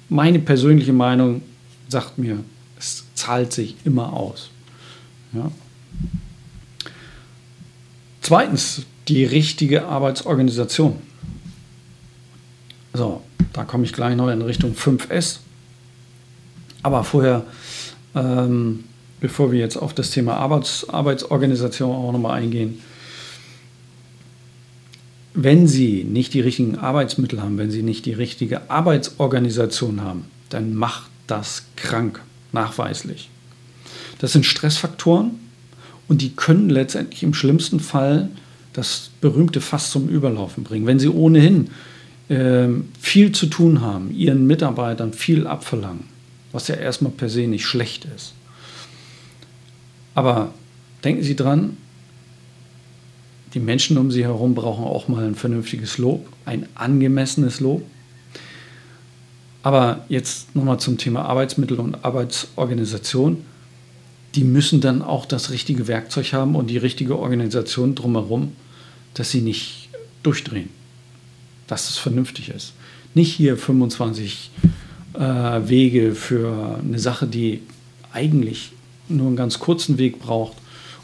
meine 0.08 0.40
persönliche 0.40 0.94
Meinung 0.94 1.42
sagt 1.88 2.18
mir, 2.18 2.40
es 2.78 3.04
zahlt 3.16 3.52
sich 3.52 3.76
immer 3.84 4.14
aus. 4.14 4.50
Ja. 5.34 5.52
Zweitens, 8.22 8.84
die 9.08 9.26
richtige 9.26 9.86
Arbeitsorganisation. 9.86 10.96
So, 12.94 13.22
da 13.54 13.64
komme 13.64 13.86
ich 13.86 13.94
gleich 13.94 14.16
noch 14.16 14.30
in 14.30 14.42
Richtung 14.42 14.74
5S. 14.74 15.40
Aber 16.82 17.04
vorher 17.04 17.44
ähm, 18.16 18.86
bevor 19.20 19.52
wir 19.52 19.60
jetzt 19.60 19.78
auf 19.78 19.94
das 19.94 20.12
Thema 20.12 20.38
Arbeits 20.38 20.90
Arbeitsorganisation 20.90 21.96
auch 21.96 22.12
nochmal 22.12 22.40
eingehen, 22.40 22.80
wenn 25.34 25.68
Sie 25.68 26.04
nicht 26.04 26.34
die 26.34 26.42
richtigen 26.42 26.78
Arbeitsmittel 26.78 27.42
haben, 27.42 27.58
wenn 27.58 27.72
Sie 27.72 27.84
nicht 27.84 28.06
die 28.06 28.14
richtige 28.14 28.70
Arbeitsorganisation 28.70 30.02
haben, 30.02 30.26
dann 30.50 30.74
macht 30.74 31.10
das 31.28 31.66
krank, 31.76 32.22
nachweislich. 32.52 33.30
Das 34.18 34.34
sind 34.34 34.46
Stressfaktoren 34.46 35.32
und 36.08 36.22
die 36.22 36.32
können 36.32 36.70
letztendlich 36.70 37.24
im 37.24 37.34
schlimmsten 37.34 37.80
Fall 37.80 38.30
das 38.74 39.12
berühmte 39.22 39.62
Fass 39.62 39.92
zum 39.92 40.10
Überlaufen 40.10 40.64
bringen. 40.64 40.88
Wenn 40.88 41.00
Sie 41.00 41.10
ohnehin 41.10 41.70
äh, 42.28 42.68
viel 43.00 43.32
zu 43.32 43.46
tun 43.46 43.82
haben, 43.82 44.12
Ihren 44.12 44.48
Mitarbeitern 44.48 45.14
viel 45.14 45.48
abverlangen, 45.48 46.06
was 46.52 46.68
ja 46.68 46.76
erstmal 46.76 47.12
per 47.12 47.30
se 47.30 47.48
nicht 47.48 47.66
schlecht 47.66 48.08
ist, 48.16 48.34
aber 50.16 50.54
denken 51.04 51.24
Sie 51.24 51.36
dran, 51.36 51.78
die 53.54 53.60
Menschen 53.60 53.98
um 53.98 54.12
Sie 54.12 54.24
herum 54.24 54.54
brauchen 54.54 54.86
auch 54.86 55.08
mal 55.08 55.26
ein 55.26 55.36
vernünftiges 55.36 55.98
Lob, 55.98 56.28
ein 56.46 56.68
angemessenes 56.76 57.60
Lob. 57.60 57.84
Aber 59.64 60.06
jetzt 60.08 60.56
nochmal 60.56 60.80
zum 60.80 60.98
Thema 60.98 61.26
Arbeitsmittel 61.26 61.80
und 61.80 62.06
Arbeitsorganisation. 62.06 63.44
Die 64.36 64.44
müssen 64.44 64.80
dann 64.80 65.02
auch 65.02 65.26
das 65.26 65.50
richtige 65.50 65.88
Werkzeug 65.88 66.34
haben 66.34 66.56
und 66.56 66.70
die 66.70 66.78
richtige 66.78 67.18
Organisation 67.18 67.96
drumherum, 67.96 68.54
dass 69.16 69.32
sie 69.32 69.42
nicht 69.42 69.90
durchdrehen, 70.22 70.70
dass 71.66 71.90
es 71.90 71.98
vernünftig 71.98 72.50
ist. 72.50 72.74
Nicht 73.16 73.34
hier 73.34 73.58
25 73.58 74.52
äh, 75.16 75.20
Wege 75.20 76.14
für 76.14 76.80
eine 76.80 77.00
Sache, 77.00 77.26
die 77.26 77.64
eigentlich 78.14 78.72
nur 79.10 79.28
einen 79.28 79.36
ganz 79.36 79.60
kurzen 79.60 79.98
Weg 79.98 80.20
braucht 80.20 80.58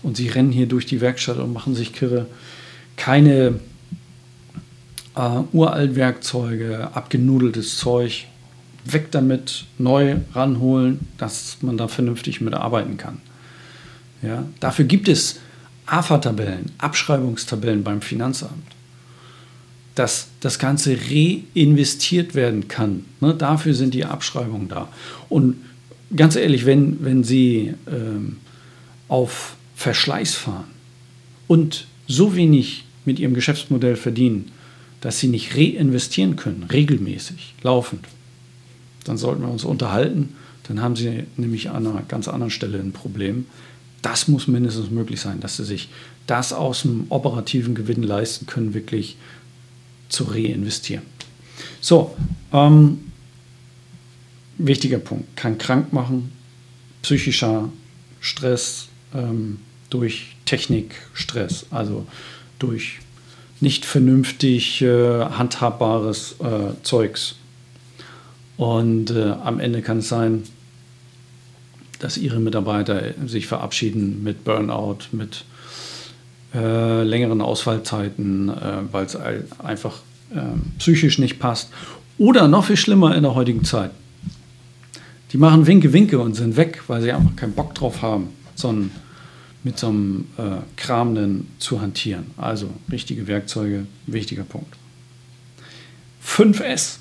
und 0.03 0.17
sie 0.17 0.27
rennen 0.27 0.51
hier 0.51 0.67
durch 0.67 0.85
die 0.85 1.01
Werkstatt 1.01 1.38
und 1.38 1.53
machen 1.53 1.75
sich 1.75 1.93
kirre. 1.93 2.27
Keine 2.95 3.59
äh, 5.15 5.39
Uraltwerkzeuge, 5.51 6.89
abgenudeltes 6.93 7.77
Zeug, 7.77 8.25
weg 8.85 9.12
damit, 9.12 9.65
neu 9.77 10.17
ranholen, 10.33 11.07
dass 11.17 11.57
man 11.62 11.77
da 11.77 11.88
vernünftig 11.88 12.41
mit 12.41 12.53
arbeiten 12.53 12.97
kann. 12.97 13.19
Ja? 14.21 14.45
Dafür 14.59 14.85
gibt 14.85 15.07
es 15.07 15.39
AFA-Tabellen, 15.88 16.71
Abschreibungstabellen 16.77 17.83
beim 17.83 18.01
Finanzamt, 18.01 18.63
dass 19.95 20.27
das 20.39 20.59
Ganze 20.59 20.97
reinvestiert 21.09 22.35
werden 22.35 22.67
kann. 22.67 23.05
Ne? 23.21 23.33
Dafür 23.33 23.74
sind 23.74 23.93
die 23.93 24.05
Abschreibungen 24.05 24.67
da. 24.67 24.89
Und 25.29 25.57
ganz 26.15 26.35
ehrlich, 26.35 26.65
wenn, 26.65 27.03
wenn 27.03 27.24
Sie 27.24 27.74
ähm, 27.88 28.38
auf 29.07 29.55
Verschleiß 29.75 30.35
fahren 30.35 30.67
und 31.47 31.88
so 32.07 32.35
wenig 32.35 32.85
mit 33.05 33.19
Ihrem 33.19 33.33
Geschäftsmodell 33.33 33.95
verdienen, 33.95 34.51
dass 35.01 35.19
Sie 35.19 35.27
nicht 35.27 35.55
reinvestieren 35.55 36.35
können, 36.35 36.63
regelmäßig, 36.71 37.55
laufend, 37.62 38.05
dann 39.03 39.17
sollten 39.17 39.43
wir 39.43 39.50
uns 39.50 39.63
unterhalten. 39.63 40.35
Dann 40.67 40.81
haben 40.81 40.95
Sie 40.95 41.24
nämlich 41.38 41.69
an 41.69 41.85
einer 41.85 42.01
ganz 42.07 42.27
anderen 42.27 42.50
Stelle 42.50 42.79
ein 42.79 42.91
Problem. 42.91 43.45
Das 44.01 44.27
muss 44.27 44.47
mindestens 44.47 44.89
möglich 44.89 45.21
sein, 45.21 45.39
dass 45.39 45.57
Sie 45.57 45.63
sich 45.63 45.89
das 46.25 46.53
aus 46.53 46.81
dem 46.81 47.05
operativen 47.09 47.75
Gewinn 47.75 48.01
leisten 48.01 48.47
können, 48.47 48.74
wirklich 48.74 49.17
zu 50.09 50.24
reinvestieren. 50.24 51.03
So, 51.81 52.15
ähm, 52.51 53.04
wichtiger 54.57 55.00
Punkt, 55.00 55.35
kann 55.35 55.57
krank 55.57 55.93
machen, 55.93 56.31
psychischer 57.01 57.69
Stress 58.19 58.88
ähm, 59.13 59.59
durch 59.89 60.35
Technikstress, 60.45 61.65
also 61.71 62.05
durch 62.59 63.00
nicht 63.62 63.85
vernünftig 63.85 64.81
äh, 64.81 65.25
handhabbares 65.25 66.35
äh, 66.39 66.74
Zeugs. 66.83 67.35
Und 68.57 69.12
äh, 69.12 69.33
am 69.43 69.59
Ende 69.59 69.81
kann 69.81 70.00
es 70.00 70.09
sein, 70.09 70.43
dass 72.00 72.17
ihre 72.17 72.39
Mitarbeiter 72.39 73.13
sich 73.25 73.47
verabschieden 73.47 74.24
mit 74.24 74.43
Burnout, 74.43 75.00
mit 75.12 75.45
äh, 76.53 77.03
längeren 77.03 77.41
Ausfallzeiten, 77.41 78.50
äh, 78.50 78.81
weil 78.91 79.05
es 79.05 79.15
einfach 79.15 80.00
äh, 80.33 80.41
psychisch 80.79 81.19
nicht 81.19 81.39
passt. 81.39 81.69
Oder 82.17 82.47
noch 82.47 82.65
viel 82.65 82.77
schlimmer 82.77 83.15
in 83.15 83.24
der 83.24 83.35
heutigen 83.35 83.65
Zeit. 83.65 83.91
Die 85.35 85.41
machen 85.41 85.67
Winke, 85.67 85.91
Winke 85.91 86.17
und 86.17 86.33
sind 86.33 86.55
weg, 86.55 86.83
weil 86.87 87.01
sie 87.01 87.11
einfach 87.11 87.35
keinen 87.35 87.51
Bock 87.51 87.75
drauf 87.75 88.01
haben, 88.01 88.29
sondern 88.55 88.89
mit 89.65 89.77
so 89.77 89.89
einem 89.89 90.27
äh, 90.37 90.59
Kram 90.77 91.45
zu 91.59 91.81
hantieren. 91.81 92.27
Also 92.37 92.69
richtige 92.89 93.27
Werkzeuge, 93.27 93.85
wichtiger 94.07 94.43
Punkt. 94.43 94.73
5S. 96.25 96.99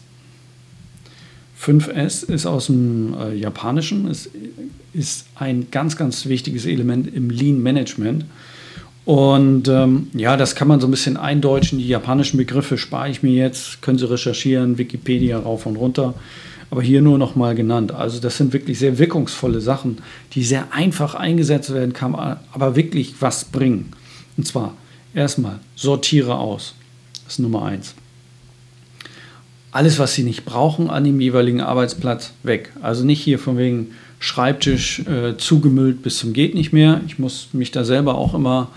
5S 1.65 2.29
ist 2.29 2.45
aus 2.45 2.67
dem 2.67 3.15
äh, 3.15 3.35
Japanischen, 3.37 4.09
es 4.09 4.29
ist 4.93 5.27
ein 5.37 5.69
ganz, 5.71 5.97
ganz 5.97 6.27
wichtiges 6.27 6.67
Element 6.67 7.15
im 7.15 7.31
Lean 7.31 7.63
Management. 7.63 8.25
Und 9.05 9.69
ähm, 9.69 10.09
ja, 10.15 10.37
das 10.37 10.55
kann 10.55 10.69
man 10.69 10.81
so 10.81 10.87
ein 10.87 10.91
bisschen 10.91 11.17
eindeutschen. 11.17 11.79
Die 11.79 11.89
japanischen 11.89 12.39
Begriffe 12.39 12.79
spare 12.79 13.11
ich 13.11 13.23
mir 13.23 13.33
jetzt, 13.33 13.83
können 13.83 13.99
Sie 13.99 14.11
recherchieren, 14.11 14.79
Wikipedia 14.79 15.39
rauf 15.39 15.67
und 15.67 15.77
runter 15.77 16.15
aber 16.75 16.83
hier 16.83 17.03
nur 17.03 17.19
noch 17.19 17.37
mal 17.37 17.55
genannt. 17.55 17.93
Also 17.93 18.19
das 18.19 18.37
sind 18.37 18.53
wirklich 18.53 18.81
sehr 18.81 18.99
wirkungsvolle 18.99 19.61
Sachen, 19.61 19.99
die 20.33 20.43
sehr 20.43 20.73
einfach 20.73 21.15
eingesetzt 21.15 21.73
werden 21.73 21.93
kann, 21.93 22.17
aber 22.17 22.75
wirklich 22.75 23.15
was 23.21 23.45
bringen. 23.45 23.93
Und 24.37 24.45
zwar 24.49 24.75
erstmal 25.15 25.61
sortiere 25.77 26.37
aus. 26.37 26.75
Das 27.23 27.35
ist 27.35 27.39
Nummer 27.39 27.65
eins. 27.67 27.95
Alles, 29.71 30.01
was 30.01 30.15
Sie 30.15 30.25
nicht 30.25 30.45
brauchen 30.45 30.91
an 30.91 31.05
dem 31.05 31.21
jeweiligen 31.21 31.61
Arbeitsplatz, 31.61 32.33
weg. 32.43 32.73
Also 32.83 33.05
nicht 33.05 33.23
hier 33.23 33.39
von 33.39 33.57
wegen 33.57 33.93
Schreibtisch 34.19 35.01
äh, 35.01 35.37
zugemüllt 35.37 36.03
bis 36.03 36.19
zum 36.19 36.33
geht 36.33 36.55
nicht 36.55 36.73
mehr. 36.73 37.01
Ich 37.07 37.19
muss 37.19 37.49
mich 37.53 37.71
da 37.71 37.85
selber 37.85 38.15
auch 38.17 38.35
immer 38.35 38.71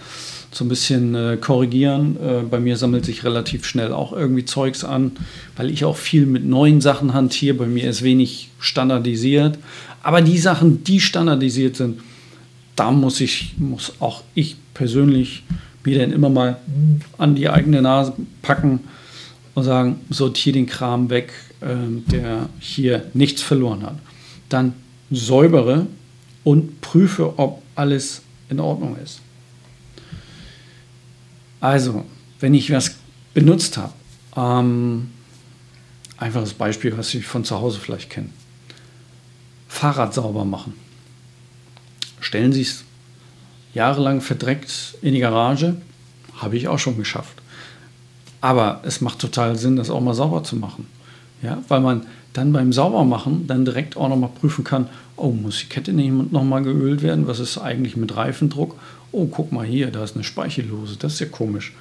so 0.52 0.66
ein 0.66 0.70
bisschen 0.70 1.16
äh, 1.16 1.38
korrigieren. 1.40 2.18
Äh, 2.18 2.42
bei 2.50 2.60
mir 2.60 2.78
sammelt 2.78 3.06
sich 3.06 3.24
relativ 3.24 3.66
schnell 3.66 3.94
auch 3.94 4.14
irgendwie 4.14 4.46
Zeugs 4.46 4.84
an, 4.84 5.12
weil 5.56 5.70
ich 5.70 5.86
auch 5.86 5.98
viel 5.98 6.26
mit 6.26 6.46
neuen 6.46 6.82
Sachen 6.82 7.14
hantiere. 7.14 7.56
Bei 7.56 7.66
mir 7.66 7.90
ist 7.90 8.02
wenig 8.02 8.50
standardisiert. 8.60 9.58
Aber 10.04 10.22
die 10.22 10.38
Sachen, 10.38 10.84
die 10.84 11.00
standardisiert 11.00 11.76
sind, 11.76 12.00
da 12.76 12.92
muss 12.92 13.22
ich, 13.22 13.56
muss 13.58 13.94
auch 14.00 14.24
ich 14.36 14.56
persönlich 14.74 15.44
mir 15.84 16.00
dann 16.00 16.12
immer 16.12 16.30
mal 16.30 16.58
an 17.18 17.36
die 17.36 17.50
eigene 17.50 17.82
Nase 17.82 18.14
packen 18.42 18.82
und 19.54 19.64
sagen, 19.64 20.00
sortiere 20.10 20.54
den 20.54 20.68
Kram 20.68 21.10
weg, 21.10 21.34
äh, 21.62 21.66
der 22.12 22.50
hier 22.60 23.06
nichts 23.14 23.42
verloren 23.42 23.84
hat. 23.84 23.98
Dann 24.50 24.74
säubere 25.10 25.88
und 26.44 26.82
prüfe, 26.82 27.38
ob 27.38 27.62
alles 27.76 28.22
in 28.50 28.60
Ordnung 28.60 28.98
ist. 28.98 29.22
Also, 31.60 32.06
wenn 32.40 32.54
ich 32.54 32.72
was 32.72 32.96
benutzt 33.34 33.78
habe, 33.78 33.94
ähm, 34.36 35.10
einfaches 36.18 36.54
Beispiel, 36.54 36.98
was 36.98 37.10
Sie 37.10 37.22
von 37.22 37.44
zu 37.44 37.60
Hause 37.60 37.80
vielleicht 37.80 38.10
kennen. 38.10 38.34
Fahrrad 39.68 40.14
sauber 40.14 40.46
machen. 40.46 40.74
Stellen 42.20 42.54
Sie 42.54 42.62
es 42.62 42.84
jahrelang 43.74 44.22
verdreckt 44.22 44.98
in 45.02 45.14
die 45.14 45.20
Garage, 45.20 45.76
habe 46.36 46.58
ich 46.58 46.68
auch 46.68 46.80
schon 46.80 46.98
geschafft. 46.98 47.42
Aber 48.42 48.82
es 48.84 49.02
macht 49.02 49.20
total 49.20 49.56
Sinn, 49.56 49.76
das 49.76 49.90
auch 49.90 50.02
mal 50.02 50.14
sauber 50.14 50.44
zu 50.44 50.56
machen. 50.56 50.88
Ja, 51.42 51.62
weil 51.68 51.82
man 51.82 52.02
dann 52.34 52.54
beim 52.54 52.74
Saubermachen 52.74 53.48
dann 53.48 53.66
direkt 53.66 53.98
auch 53.98 54.10
nochmal 54.10 54.30
prüfen 54.40 54.64
kann, 54.64 54.88
oh, 55.16 55.32
muss 55.32 55.60
die 55.60 55.68
Kette 55.68 55.94
nicht 55.94 56.32
nochmal 56.32 56.64
geölt 56.64 57.02
werden? 57.02 57.28
Was 57.28 57.40
ist 57.40 57.58
eigentlich 57.58 57.98
mit 57.98 58.16
Reifendruck? 58.16 58.76
oh, 59.12 59.28
guck 59.28 59.52
mal 59.52 59.66
hier, 59.66 59.88
da 59.88 60.04
ist 60.04 60.16
eine 60.16 60.24
Speichellose, 60.24 60.98
das 60.98 61.14
ist 61.14 61.20
ja 61.20 61.28
komisch. 61.28 61.74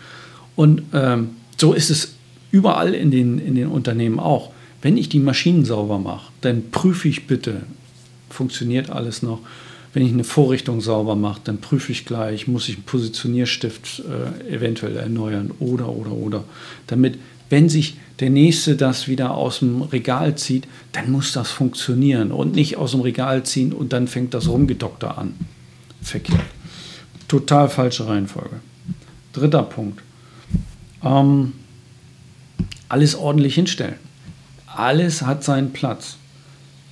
Und 0.55 0.83
ähm, 0.93 1.31
so 1.57 1.73
ist 1.73 1.91
es 1.91 2.15
überall 2.51 2.95
in 2.95 3.11
den, 3.11 3.39
in 3.39 3.55
den 3.55 3.69
Unternehmen 3.69 4.19
auch. 4.19 4.53
Wenn 4.83 4.97
ich 4.97 5.09
die 5.09 5.19
Maschinen 5.19 5.65
sauber 5.65 5.99
mache, 5.99 6.33
dann 6.41 6.71
prüfe 6.71 7.09
ich 7.09 7.27
bitte, 7.27 7.63
funktioniert 8.31 8.91
alles 8.91 9.23
noch. 9.23 9.41
Wenn 9.93 10.05
ich 10.05 10.13
eine 10.13 10.25
Vorrichtung 10.25 10.83
sauber 10.83 11.17
mache, 11.17 11.41
dann 11.45 11.59
prüfe 11.59 11.91
ich 11.91 12.05
gleich, 12.05 12.47
muss 12.47 12.69
ich 12.69 12.77
einen 12.77 12.85
Positionierstift 12.85 14.03
äh, 14.05 14.55
eventuell 14.55 14.97
erneuern 14.97 15.51
oder, 15.59 15.89
oder, 15.89 16.13
oder. 16.13 16.45
Damit, 16.87 17.19
wenn 17.49 17.69
sich 17.69 17.97
der 18.21 18.31
Nächste 18.31 18.76
das 18.76 19.09
wieder 19.09 19.35
aus 19.35 19.61
dem 19.61 19.83
Regal 19.83 20.37
zieht, 20.37 20.67
dann 20.93 21.11
muss 21.11 21.33
das 21.33 21.50
funktionieren 21.50 22.33
und 22.33 22.55
nicht 22.55 22.76
aus 22.76 22.93
dem 22.93 23.00
Regal 23.00 23.45
ziehen 23.45 23.73
und 23.73 23.93
dann 23.93 24.09
fängt 24.09 24.35
das 24.35 24.49
Rumgedokter 24.49 25.19
an. 25.19 25.35
Verkehrt. 26.00 26.41
Total 27.29 27.69
falsche 27.69 28.07
Reihenfolge. 28.07 28.61
Dritter 29.33 29.62
Punkt. 29.62 30.03
Ähm, 31.03 31.53
alles 32.88 33.15
ordentlich 33.15 33.55
hinstellen. 33.55 33.97
Alles 34.67 35.23
hat 35.23 35.45
seinen 35.45 35.73
Platz. 35.73 36.17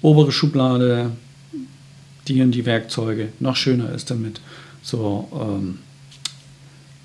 Obere 0.02 0.32
Schublade, 0.32 1.12
die 2.28 2.42
und 2.42 2.52
die 2.52 2.66
Werkzeuge. 2.66 3.30
Noch 3.40 3.56
schöner 3.56 3.92
ist 3.92 4.11
damit 4.11 4.40
so 4.82 5.28
ähm, 5.32 5.78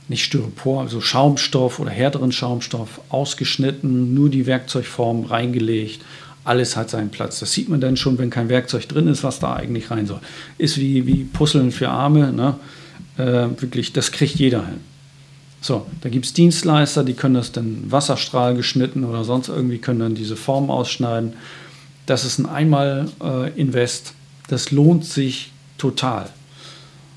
nicht 0.10 0.24
Styropor, 0.24 0.82
also 0.82 1.02
Schaumstoff 1.02 1.80
oder 1.80 1.92
härteren 1.92 2.32
Schaumstoff 2.32 3.02
ausgeschnitten, 3.10 4.14
nur 4.14 4.30
die 4.30 4.46
Werkzeugform 4.46 5.26
reingelegt. 5.26 6.02
Alles 6.44 6.76
hat 6.76 6.90
seinen 6.90 7.10
Platz. 7.10 7.40
Das 7.40 7.52
sieht 7.54 7.70
man 7.70 7.80
dann 7.80 7.96
schon, 7.96 8.18
wenn 8.18 8.30
kein 8.30 8.50
Werkzeug 8.50 8.88
drin 8.88 9.08
ist, 9.08 9.24
was 9.24 9.40
da 9.40 9.54
eigentlich 9.56 9.92
rein 9.92 10.08
soll. 10.08 10.20
Ist 10.58 10.78
wie, 10.78 11.06
wie 11.06 11.26
Puzzeln 11.26 11.72
für 11.72 11.90
Arme. 11.90 12.34
Ne? 12.34 12.56
äh, 13.20 13.62
wirklich, 13.62 13.94
das 13.94 14.12
kriegt 14.12 14.36
jeder 14.36 14.66
hin. 14.66 14.80
So, 15.62 15.86
da 16.02 16.10
gibt 16.10 16.26
es 16.26 16.34
Dienstleister, 16.34 17.04
die 17.04 17.14
können 17.14 17.36
das 17.36 17.52
dann 17.52 17.92
Wasserstrahl 17.92 18.56
geschnitten 18.56 19.04
oder 19.04 19.26
sonst 19.26 19.50
irgendwie, 19.50 19.78
können 19.78 20.00
dann 20.00 20.16
diese 20.16 20.38
Form 20.38 20.72
ausschneiden. 20.72 21.34
Das 22.06 22.24
ist 22.24 22.40
ein 22.40 22.46
Einmal-Invest. 22.46 24.14
das 24.48 24.72
lohnt 24.72 25.06
sich 25.06 25.52
total. 25.78 26.30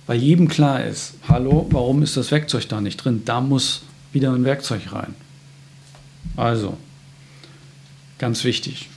Weil 0.06 0.18
jedem 0.18 0.48
klar 0.48 0.84
ist, 0.84 1.14
hallo, 1.28 1.66
warum 1.70 2.02
ist 2.02 2.16
das 2.16 2.30
Werkzeug 2.30 2.68
da 2.68 2.80
nicht 2.80 2.96
drin? 2.96 3.22
Da 3.24 3.40
muss 3.40 3.82
wieder 4.12 4.32
ein 4.32 4.44
Werkzeug 4.44 4.92
rein. 4.92 5.14
Also, 6.36 6.76
ganz 8.18 8.44
wichtig. 8.44 8.88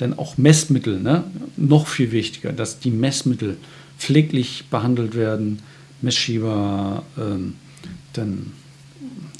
Denn 0.00 0.18
auch 0.18 0.38
Messmittel, 0.38 0.98
ne? 1.00 1.24
noch 1.56 1.86
viel 1.86 2.10
wichtiger, 2.10 2.52
dass 2.52 2.80
die 2.80 2.90
Messmittel 2.90 3.58
pfleglich 3.98 4.64
behandelt 4.70 5.14
werden, 5.14 5.60
Messschieber, 6.00 7.02
ähm, 7.18 7.56
dann, 8.14 8.52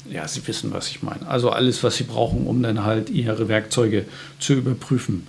ja, 0.09 0.27
Sie 0.27 0.45
wissen, 0.47 0.71
was 0.71 0.89
ich 0.89 1.01
meine. 1.01 1.27
Also 1.27 1.49
alles, 1.49 1.83
was 1.83 1.97
Sie 1.97 2.03
brauchen, 2.03 2.45
um 2.45 2.61
dann 2.61 2.83
halt 2.83 3.09
Ihre 3.09 3.47
Werkzeuge 3.47 4.05
zu 4.39 4.53
überprüfen. 4.53 5.27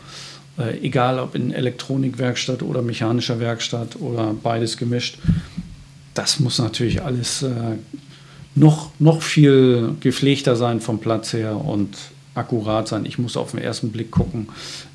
Äh, 0.58 0.80
egal 0.80 1.18
ob 1.18 1.34
in 1.34 1.50
Elektronikwerkstatt 1.50 2.62
oder 2.62 2.82
mechanischer 2.82 3.40
Werkstatt 3.40 3.96
oder 3.96 4.34
beides 4.34 4.76
gemischt. 4.76 5.18
Das 6.14 6.40
muss 6.40 6.58
natürlich 6.58 7.02
alles 7.02 7.42
äh, 7.42 7.76
noch, 8.54 8.90
noch 8.98 9.22
viel 9.22 9.94
gepflegter 10.00 10.56
sein 10.56 10.80
vom 10.80 10.98
Platz 10.98 11.32
her 11.32 11.56
und 11.56 11.96
akkurat 12.34 12.88
sein. 12.88 13.06
Ich 13.06 13.18
muss 13.18 13.36
auf 13.36 13.52
den 13.52 13.60
ersten 13.60 13.92
Blick 13.92 14.10
gucken, 14.10 14.48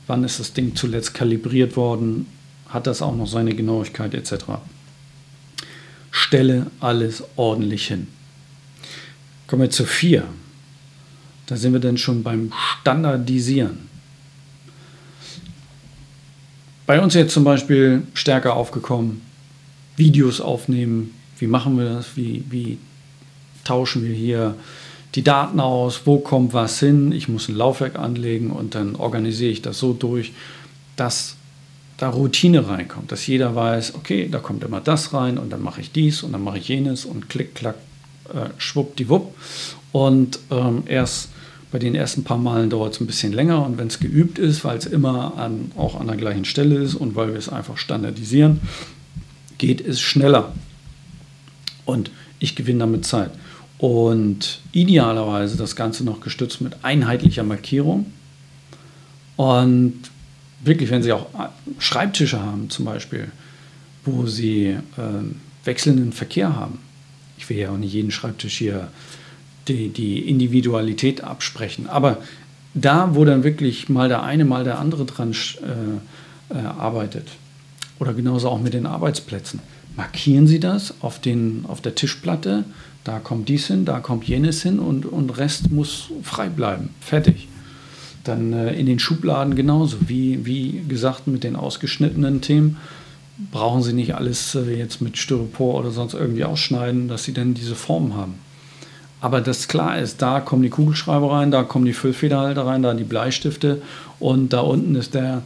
wann 0.05 0.23
ist 0.23 0.39
das 0.39 0.53
Ding 0.53 0.75
zuletzt 0.75 1.13
kalibriert 1.13 1.75
worden, 1.75 2.27
hat 2.69 2.87
das 2.87 3.01
auch 3.01 3.15
noch 3.15 3.27
seine 3.27 3.53
Genauigkeit 3.55 4.13
etc. 4.13 4.45
stelle 6.11 6.67
alles 6.79 7.23
ordentlich 7.35 7.87
hin. 7.87 8.07
Kommen 9.47 9.63
wir 9.63 9.69
zu 9.69 9.85
4. 9.85 10.23
Da 11.45 11.55
sind 11.55 11.71
wir 11.71 11.79
dann 11.79 11.97
schon 11.97 12.23
beim 12.23 12.51
Standardisieren. 12.81 13.87
Bei 16.85 17.01
uns 17.01 17.13
jetzt 17.13 17.33
zum 17.33 17.43
Beispiel 17.43 18.03
stärker 18.13 18.55
aufgekommen, 18.55 19.21
Videos 19.97 20.39
aufnehmen. 20.39 21.13
Wie 21.37 21.47
machen 21.47 21.77
wir 21.77 21.85
das? 21.85 22.15
Wie, 22.15 22.43
wie 22.49 22.77
tauschen 23.65 24.03
wir 24.03 24.15
hier 24.15 24.55
die 25.15 25.23
Daten 25.23 25.59
aus? 25.59 26.01
Wo 26.05 26.19
kommt 26.19 26.53
was 26.53 26.79
hin? 26.79 27.11
Ich 27.11 27.27
muss 27.27 27.49
ein 27.49 27.55
Laufwerk 27.55 27.99
anlegen 27.99 28.51
und 28.51 28.75
dann 28.75 28.95
organisiere 28.95 29.51
ich 29.51 29.61
das 29.61 29.79
so 29.79 29.93
durch, 29.93 30.31
dass 30.95 31.35
da 31.97 32.09
Routine 32.09 32.67
reinkommt, 32.67 33.11
dass 33.11 33.25
jeder 33.25 33.55
weiß, 33.55 33.95
okay, 33.95 34.29
da 34.31 34.37
kommt 34.37 34.63
immer 34.63 34.79
das 34.79 35.13
rein 35.13 35.37
und 35.37 35.49
dann 35.49 35.63
mache 35.63 35.81
ich 35.81 35.91
dies 35.91 36.21
und 36.21 36.31
dann 36.31 36.43
mache 36.43 36.59
ich 36.59 36.67
jenes 36.67 37.05
und 37.05 37.27
klick, 37.27 37.55
klack, 37.55 37.75
äh, 38.29 38.49
schwuppdiwupp. 38.59 39.33
Und 39.91 40.39
ähm, 40.51 40.83
erst 40.85 41.29
bei 41.71 41.79
den 41.79 41.95
ersten 41.95 42.23
paar 42.23 42.37
Malen 42.37 42.69
dauert 42.69 42.93
es 42.93 43.01
ein 43.01 43.07
bisschen 43.07 43.33
länger 43.33 43.65
und 43.65 43.77
wenn 43.77 43.87
es 43.87 43.99
geübt 43.99 44.37
ist, 44.37 44.63
weil 44.63 44.77
es 44.77 44.85
immer 44.85 45.33
an, 45.37 45.71
auch 45.75 45.99
an 45.99 46.07
der 46.07 46.15
gleichen 46.15 46.45
Stelle 46.45 46.75
ist 46.75 46.95
und 46.95 47.15
weil 47.15 47.29
wir 47.29 47.39
es 47.39 47.49
einfach 47.49 47.77
standardisieren, 47.77 48.61
geht 49.57 49.85
es 49.85 49.99
schneller. 49.99 50.53
Und 51.85 52.11
ich 52.39 52.55
gewinne 52.55 52.79
damit 52.79 53.05
Zeit. 53.05 53.31
Und 53.77 54.59
idealerweise 54.71 55.57
das 55.57 55.75
Ganze 55.75 56.03
noch 56.03 56.19
gestützt 56.19 56.61
mit 56.61 56.83
einheitlicher 56.83 57.43
Markierung. 57.43 58.07
Und 59.35 59.99
wirklich, 60.63 60.89
wenn 60.89 61.03
Sie 61.03 61.13
auch 61.13 61.27
Schreibtische 61.77 62.41
haben 62.41 62.69
zum 62.69 62.85
Beispiel, 62.85 63.31
wo 64.03 64.25
Sie 64.25 64.67
äh, 64.67 64.79
wechselnden 65.63 66.11
Verkehr 66.11 66.55
haben. 66.55 66.79
Ich 67.37 67.49
will 67.49 67.57
ja 67.57 67.69
auch 67.69 67.77
nicht 67.77 67.93
jeden 67.93 68.11
Schreibtisch 68.11 68.57
hier 68.57 68.89
die, 69.67 69.89
die 69.89 70.27
Individualität 70.27 71.23
absprechen. 71.23 71.87
Aber 71.87 72.17
da, 72.73 73.15
wo 73.15 73.25
dann 73.25 73.43
wirklich 73.43 73.89
mal 73.89 74.09
der 74.09 74.23
eine, 74.23 74.45
mal 74.45 74.63
der 74.63 74.79
andere 74.79 75.05
dran 75.05 75.33
äh, 75.33 76.55
äh, 76.55 76.57
arbeitet, 76.57 77.27
oder 77.99 78.13
genauso 78.13 78.49
auch 78.49 78.59
mit 78.59 78.73
den 78.73 78.85
Arbeitsplätzen, 78.85 79.59
markieren 79.95 80.47
Sie 80.47 80.59
das 80.59 80.95
auf, 81.01 81.19
den, 81.19 81.65
auf 81.67 81.81
der 81.81 81.95
Tischplatte, 81.95 82.63
da 83.03 83.19
kommt 83.19 83.47
dies 83.47 83.67
hin, 83.67 83.85
da 83.85 83.99
kommt 83.99 84.25
jenes 84.25 84.63
hin 84.63 84.79
und, 84.79 85.05
und 85.05 85.37
Rest 85.37 85.71
muss 85.71 86.09
frei 86.23 86.49
bleiben. 86.49 86.89
Fertig. 86.99 87.47
Dann 88.25 88.51
äh, 88.51 88.73
in 88.73 88.85
den 88.85 88.99
Schubladen 88.99 89.55
genauso. 89.55 89.97
Wie, 90.07 90.45
wie 90.45 90.83
gesagt, 90.87 91.25
mit 91.25 91.45
den 91.45 91.55
ausgeschnittenen 91.55 92.41
Themen 92.41 92.75
brauchen 93.51 93.81
Sie 93.81 93.93
nicht 93.93 94.15
alles 94.15 94.55
äh, 94.55 94.77
jetzt 94.77 95.01
mit 95.01 95.17
Styropor 95.17 95.75
oder 95.75 95.91
sonst 95.91 96.15
irgendwie 96.15 96.43
ausschneiden, 96.43 97.07
dass 97.07 97.23
Sie 97.23 97.33
dann 97.33 97.53
diese 97.53 97.75
Form 97.75 98.13
haben. 98.15 98.35
Aber 99.21 99.41
das 99.41 99.69
klar 99.69 99.97
ist, 99.97 100.21
da 100.21 100.41
kommen 100.41 100.61
die 100.61 100.69
Kugelschreiber 100.69 101.31
rein, 101.31 101.49
da 101.49 101.63
kommen 101.63 101.85
die 101.85 101.93
Füllfederhalter 101.93 102.65
rein, 102.65 102.83
da 102.83 102.93
die 102.93 103.03
Bleistifte 103.03 103.81
und 104.19 104.53
da 104.53 104.59
unten 104.59 104.95
ist 104.95 105.13
der 105.13 105.43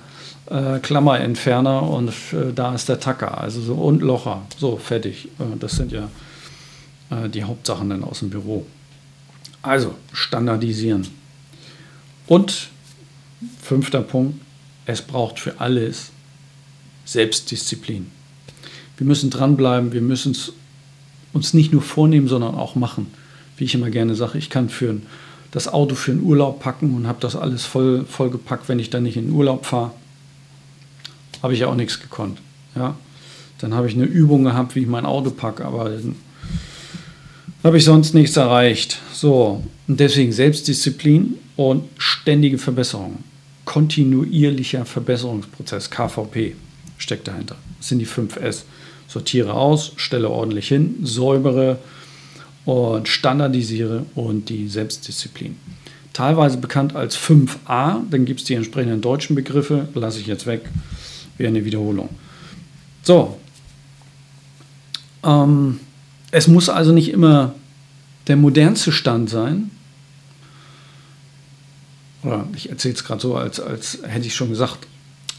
äh, 0.47 0.79
Klammerentferner 0.79 1.83
und 1.83 2.09
äh, 2.33 2.53
da 2.53 2.73
ist 2.73 2.89
der 2.89 2.99
Tacker, 2.99 3.39
also 3.39 3.61
so 3.61 3.73
und 3.75 4.01
Locher, 4.01 4.41
so 4.57 4.77
fertig. 4.77 5.25
Äh, 5.39 5.57
das 5.59 5.73
sind 5.73 5.91
ja 5.91 6.09
äh, 7.09 7.29
die 7.29 7.43
Hauptsachen 7.43 7.89
dann 7.89 8.03
aus 8.03 8.19
dem 8.19 8.29
Büro. 8.29 8.65
Also 9.61 9.93
standardisieren. 10.11 11.07
Und 12.27 12.69
fünfter 13.61 14.01
Punkt, 14.01 14.39
es 14.85 15.01
braucht 15.01 15.39
für 15.39 15.59
alles 15.59 16.11
Selbstdisziplin. 17.05 18.09
Wir 18.97 19.05
müssen 19.05 19.29
dranbleiben, 19.29 19.91
wir 19.91 20.01
müssen 20.01 20.31
es 20.31 20.53
uns 21.33 21.53
nicht 21.53 21.71
nur 21.71 21.81
vornehmen, 21.81 22.27
sondern 22.27 22.55
auch 22.55 22.75
machen 22.75 23.07
wie 23.61 23.65
ich 23.65 23.75
immer 23.75 23.91
gerne 23.91 24.15
sage, 24.15 24.39
ich 24.39 24.49
kann 24.49 24.69
für 24.69 24.97
das 25.51 25.67
Auto 25.67 25.93
für 25.93 26.11
einen 26.11 26.23
Urlaub 26.23 26.59
packen 26.59 26.95
und 26.95 27.05
habe 27.05 27.19
das 27.21 27.35
alles 27.35 27.63
voll, 27.63 28.05
voll 28.05 28.31
gepackt, 28.31 28.67
wenn 28.69 28.79
ich 28.79 28.89
dann 28.89 29.03
nicht 29.03 29.17
in 29.17 29.27
den 29.27 29.35
Urlaub 29.35 29.67
fahre. 29.67 29.91
Habe 31.41 31.53
ich 31.53 31.59
ja 31.59 31.67
auch 31.67 31.75
nichts 31.75 31.99
gekonnt. 31.99 32.39
Ja? 32.75 32.95
Dann 33.59 33.73
habe 33.73 33.87
ich 33.87 33.93
eine 33.93 34.05
Übung 34.05 34.43
gehabt, 34.43 34.75
wie 34.75 34.81
ich 34.81 34.87
mein 34.87 35.05
Auto 35.05 35.31
packe, 35.31 35.65
aber 35.65 35.91
habe 37.63 37.77
ich 37.77 37.83
sonst 37.83 38.13
nichts 38.13 38.37
erreicht. 38.37 38.99
So, 39.13 39.63
und 39.87 39.99
deswegen 39.99 40.31
Selbstdisziplin 40.31 41.35
und 41.55 41.83
ständige 41.97 42.57
Verbesserung. 42.57 43.23
Kontinuierlicher 43.65 44.85
Verbesserungsprozess, 44.85 45.91
KVP, 45.91 46.55
steckt 46.97 47.27
dahinter. 47.27 47.55
Das 47.77 47.89
sind 47.89 47.99
die 47.99 48.05
5 48.05 48.37
S. 48.37 48.65
Sortiere 49.07 49.53
aus, 49.53 49.91
stelle 49.97 50.29
ordentlich 50.29 50.67
hin, 50.69 50.95
säubere, 51.03 51.77
und 52.65 53.07
standardisiere 53.07 54.05
und 54.15 54.49
die 54.49 54.67
Selbstdisziplin. 54.67 55.55
Teilweise 56.13 56.57
bekannt 56.57 56.95
als 56.95 57.17
5a, 57.17 58.01
dann 58.09 58.25
gibt 58.25 58.41
es 58.41 58.45
die 58.45 58.53
entsprechenden 58.53 59.01
deutschen 59.01 59.35
Begriffe, 59.35 59.87
lasse 59.93 60.19
ich 60.19 60.27
jetzt 60.27 60.45
weg, 60.45 60.69
wäre 61.41 61.49
eine 61.49 61.65
Wiederholung. 61.65 62.09
So, 63.03 63.37
ähm, 65.23 65.79
es 66.31 66.47
muss 66.47 66.69
also 66.69 66.93
nicht 66.93 67.09
immer 67.09 67.55
der 68.27 68.37
modernste 68.37 68.91
Stand 68.91 69.29
sein. 69.29 69.71
Oder 72.23 72.47
ich 72.55 72.69
erzähle 72.69 72.93
es 72.93 73.03
gerade 73.03 73.21
so, 73.21 73.35
als, 73.35 73.59
als 73.59 73.99
hätte 74.03 74.27
ich 74.27 74.35
schon 74.35 74.49
gesagt. 74.49 74.87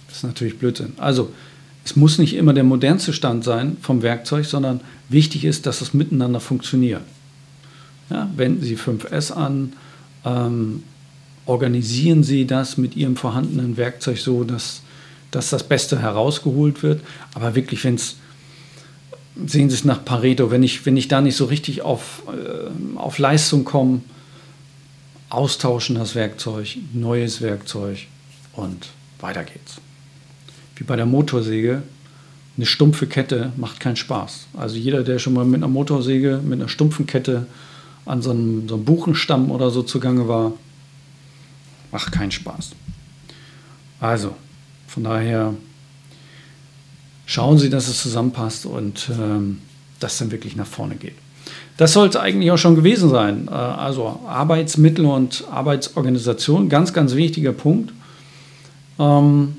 Das 0.09 0.19
ist 0.19 0.25
natürlich 0.25 0.59
Blödsinn. 0.59 0.93
Also, 0.99 1.33
es 1.85 1.97
muss 1.97 2.19
nicht 2.19 2.35
immer 2.35 2.53
der 2.53 2.65
modernste 2.65 3.12
Stand 3.12 3.45
sein 3.45 3.77
vom 3.81 4.03
Werkzeug, 4.03 4.45
sondern 4.45 4.81
wichtig 5.09 5.45
ist, 5.45 5.67
dass 5.67 5.81
es 5.81 5.95
miteinander 5.95 6.41
funktioniert. 6.41 7.03
Ja, 8.11 8.31
wenden 8.37 8.62
Sie 8.62 8.77
5S 8.77 9.33
an, 9.33 9.73
ähm, 10.25 10.83
organisieren 11.47 12.23
Sie 12.23 12.47
das 12.47 12.77
mit 12.77 12.97
Ihrem 12.97 13.17
vorhandenen 13.17 13.77
Werkzeug 13.77 14.19
so, 14.19 14.45
dass, 14.45 14.83
dass 15.33 15.51
das 15.51 15.64
Beste 15.64 16.01
herausgeholt 16.01 16.85
wird. 16.85 17.03
Aber 17.35 17.57
wirklich, 17.57 17.83
wenn 17.83 17.97
es, 17.97 18.16
sehen 19.45 19.68
Sie 19.68 19.75
es 19.75 19.85
nach 19.85 20.05
Pareto, 20.05 20.53
wenn 20.53 20.62
ich, 20.62 20.87
wenn 20.87 20.97
ich 20.97 21.09
da 21.09 21.21
nicht 21.21 21.37
so 21.37 21.47
richtig 21.47 21.83
auf, 21.83 22.23
äh, 22.29 22.99
auf 22.99 23.18
Leistung 23.18 23.64
komme, 23.64 24.03
austauschen 25.29 25.97
das 25.97 26.14
Werkzeug, 26.14 26.77
neues 26.92 27.40
Werkzeug 27.40 28.07
und 28.53 28.88
weiter 29.18 29.42
geht's 29.42 29.81
wie 30.83 30.85
bei 30.85 30.97
der 30.97 31.07
Motorsäge, 31.07 31.83
eine 32.57 32.66
stumpfe 32.66 33.07
Kette 33.07 33.53
macht 33.57 33.79
keinen 33.79 33.97
Spaß. 33.97 34.49
Also 34.55 34.77
jeder, 34.77 35.05
der 35.05 35.21
schon 35.21 35.33
mal 35.33 35.45
mit 35.45 35.62
einer 35.62 35.68
Motorsäge, 35.68 36.40
mit 36.42 36.61
einer 36.61 36.68
stumpfen 36.68 37.07
Kette 37.07 37.47
an 38.05 38.21
so 38.21 38.31
einem, 38.31 38.68
so 38.68 38.75
einem 38.75 38.85
Buchenstamm 38.85 39.53
oder 39.53 39.71
so 39.71 39.85
zugange 39.85 40.27
war, 40.27 40.53
macht 41.92 42.11
keinen 42.11 42.33
Spaß. 42.33 42.73
Also, 44.01 44.35
von 44.92 45.05
daher 45.05 45.55
schauen 47.24 47.59
Sie, 47.59 47.70
dass 47.70 47.88
es 47.88 48.02
zusammenpasst 48.02 48.66
und 48.66 49.09
ähm, 49.11 49.62
das 50.00 50.18
dann 50.18 50.31
wirklich 50.31 50.55
nach 50.55 50.66
vorne 50.66 50.96
geht. 50.96 51.14
Das 51.78 51.94
sollte 51.94 52.20
eigentlich 52.20 52.50
auch 52.50 52.59
schon 52.59 52.74
gewesen 52.74 53.09
sein. 53.09 53.48
Äh, 53.48 53.55
also 53.55 54.20
Arbeitsmittel 54.26 55.07
und 55.07 55.44
Arbeitsorganisation, 55.50 56.68
ganz, 56.68 56.92
ganz 56.92 57.14
wichtiger 57.14 57.52
Punkt. 57.52 57.94
Ähm, 58.98 59.57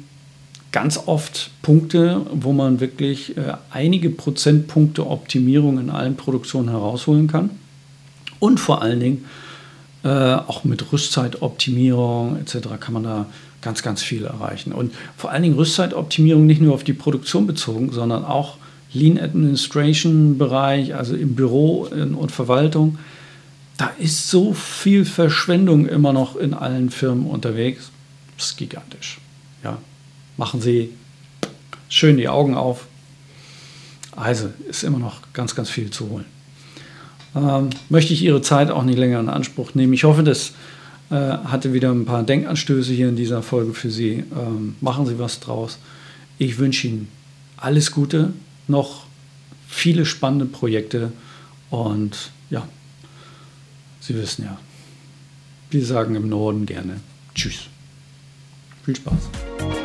ganz 0.71 0.99
oft 1.07 1.49
Punkte, 1.63 2.21
wo 2.31 2.53
man 2.53 2.79
wirklich 2.79 3.35
äh, 3.35 3.53
einige 3.71 4.11
Prozentpunkte 4.11 5.07
Optimierung 5.07 5.79
in 5.79 5.89
allen 5.89 6.15
Produktionen 6.15 6.69
herausholen 6.69 7.25
kann. 7.25 7.49
Und 8.37 8.59
vor 8.59 8.83
allen 8.83 8.99
Dingen 8.99 9.25
äh, 10.03 10.09
auch 10.09 10.63
mit 10.63 10.91
Rüstzeitoptimierung 10.91 12.37
etc. 12.37 12.67
kann 12.79 12.93
man 12.93 13.03
da 13.03 13.25
ganz, 13.63 13.81
ganz 13.81 14.03
viel 14.03 14.25
erreichen. 14.25 14.73
Und 14.73 14.93
vor 15.17 15.31
allen 15.31 15.43
Dingen 15.43 15.55
Rüstzeitoptimierung 15.55 16.45
nicht 16.45 16.61
nur 16.61 16.73
auf 16.73 16.83
die 16.83 16.93
Produktion 16.93 17.47
bezogen, 17.47 17.91
sondern 17.91 18.25
auch 18.25 18.57
Lean 18.93 19.17
Administration 19.17 20.37
Bereich, 20.37 20.93
also 20.95 21.15
im 21.15 21.35
Büro 21.35 21.87
und 21.91 22.31
Verwaltung. 22.31 22.99
Da 23.77 23.91
ist 23.97 24.29
so 24.29 24.53
viel 24.53 25.03
Verschwendung 25.03 25.87
immer 25.87 26.13
noch 26.13 26.35
in 26.35 26.53
allen 26.53 26.91
Firmen 26.91 27.25
unterwegs. 27.25 27.89
Das 28.37 28.47
ist 28.47 28.57
gigantisch. 28.57 29.19
Ja, 29.63 29.79
machen 30.37 30.61
Sie 30.61 30.91
schön 31.89 32.17
die 32.17 32.29
Augen 32.29 32.53
auf. 32.53 32.85
Also 34.15 34.49
ist 34.69 34.83
immer 34.83 34.99
noch 34.99 35.21
ganz, 35.33 35.55
ganz 35.55 35.71
viel 35.71 35.89
zu 35.89 36.09
holen. 36.09 36.25
Ähm, 37.35 37.71
möchte 37.89 38.13
ich 38.13 38.21
Ihre 38.21 38.41
Zeit 38.41 38.69
auch 38.69 38.83
nicht 38.83 38.99
länger 38.99 39.19
in 39.19 39.29
Anspruch 39.29 39.73
nehmen. 39.73 39.93
Ich 39.93 40.03
hoffe, 40.03 40.21
das 40.21 40.53
äh, 41.13 41.37
hatte 41.45 41.73
wieder 41.73 41.91
ein 41.91 42.05
paar 42.05 42.23
Denkanstöße 42.23 42.91
hier 42.91 43.07
in 43.07 43.15
dieser 43.15 43.43
Folge 43.43 43.75
für 43.75 43.91
Sie. 43.91 44.23
Ähm, 44.35 44.75
machen 44.81 45.05
Sie 45.05 45.19
was 45.19 45.39
draus. 45.39 45.77
Ich 46.39 46.57
wünsche 46.57 46.87
Ihnen 46.87 47.07
alles 47.55 47.91
Gute, 47.91 48.33
noch 48.67 49.05
viele 49.67 50.07
spannende 50.07 50.45
Projekte 50.45 51.11
und 51.69 52.31
ja, 52.49 52.67
Sie 53.99 54.15
wissen 54.15 54.45
ja, 54.45 54.57
wir 55.69 55.85
sagen 55.85 56.15
im 56.15 56.29
Norden 56.29 56.65
gerne 56.65 56.99
Tschüss. 57.35 57.67
Viel 58.83 58.95
Spaß. 58.95 59.82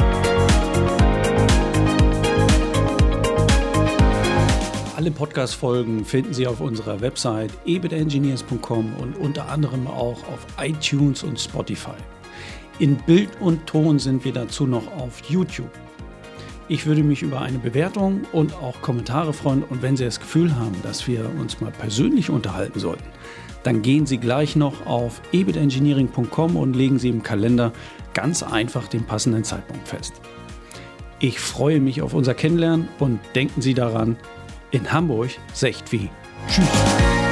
Alle 5.08 5.16
Podcast-Folgen 5.16 6.04
finden 6.04 6.34
Sie 6.34 6.46
auf 6.46 6.60
unserer 6.60 7.00
Website 7.00 7.50
ebitengineers.com 7.64 8.92
und 8.96 9.16
unter 9.16 9.48
anderem 9.48 9.86
auch 9.86 10.18
auf 10.28 10.46
iTunes 10.60 11.22
und 11.22 11.40
Spotify. 11.40 11.96
In 12.78 12.96
Bild 13.06 13.30
und 13.40 13.66
Ton 13.66 13.98
sind 13.98 14.26
wir 14.26 14.34
dazu 14.34 14.66
noch 14.66 14.86
auf 14.98 15.22
YouTube. 15.30 15.70
Ich 16.68 16.84
würde 16.84 17.02
mich 17.02 17.22
über 17.22 17.40
eine 17.40 17.58
Bewertung 17.58 18.20
und 18.32 18.52
auch 18.56 18.82
Kommentare 18.82 19.32
freuen 19.32 19.62
und 19.62 19.80
wenn 19.80 19.96
Sie 19.96 20.04
das 20.04 20.20
Gefühl 20.20 20.54
haben, 20.54 20.76
dass 20.82 21.08
wir 21.08 21.24
uns 21.40 21.58
mal 21.62 21.72
persönlich 21.72 22.28
unterhalten 22.28 22.78
sollten, 22.78 23.08
dann 23.62 23.80
gehen 23.80 24.04
Sie 24.04 24.18
gleich 24.18 24.56
noch 24.56 24.84
auf 24.84 25.22
ebitengineering.com 25.32 26.54
und 26.54 26.76
legen 26.76 26.98
Sie 26.98 27.08
im 27.08 27.22
Kalender 27.22 27.72
ganz 28.12 28.42
einfach 28.42 28.88
den 28.88 29.06
passenden 29.06 29.42
Zeitpunkt 29.42 29.88
fest. 29.88 30.12
Ich 31.18 31.40
freue 31.40 31.80
mich 31.80 32.02
auf 32.02 32.12
unser 32.12 32.34
Kennenlernen 32.34 32.88
und 32.98 33.20
denken 33.34 33.62
Sie 33.62 33.72
daran, 33.72 34.18
in 34.70 34.92
Hamburg 34.92 35.30
secht 35.52 35.90
wie. 35.92 36.10
Tschüss. 36.48 37.27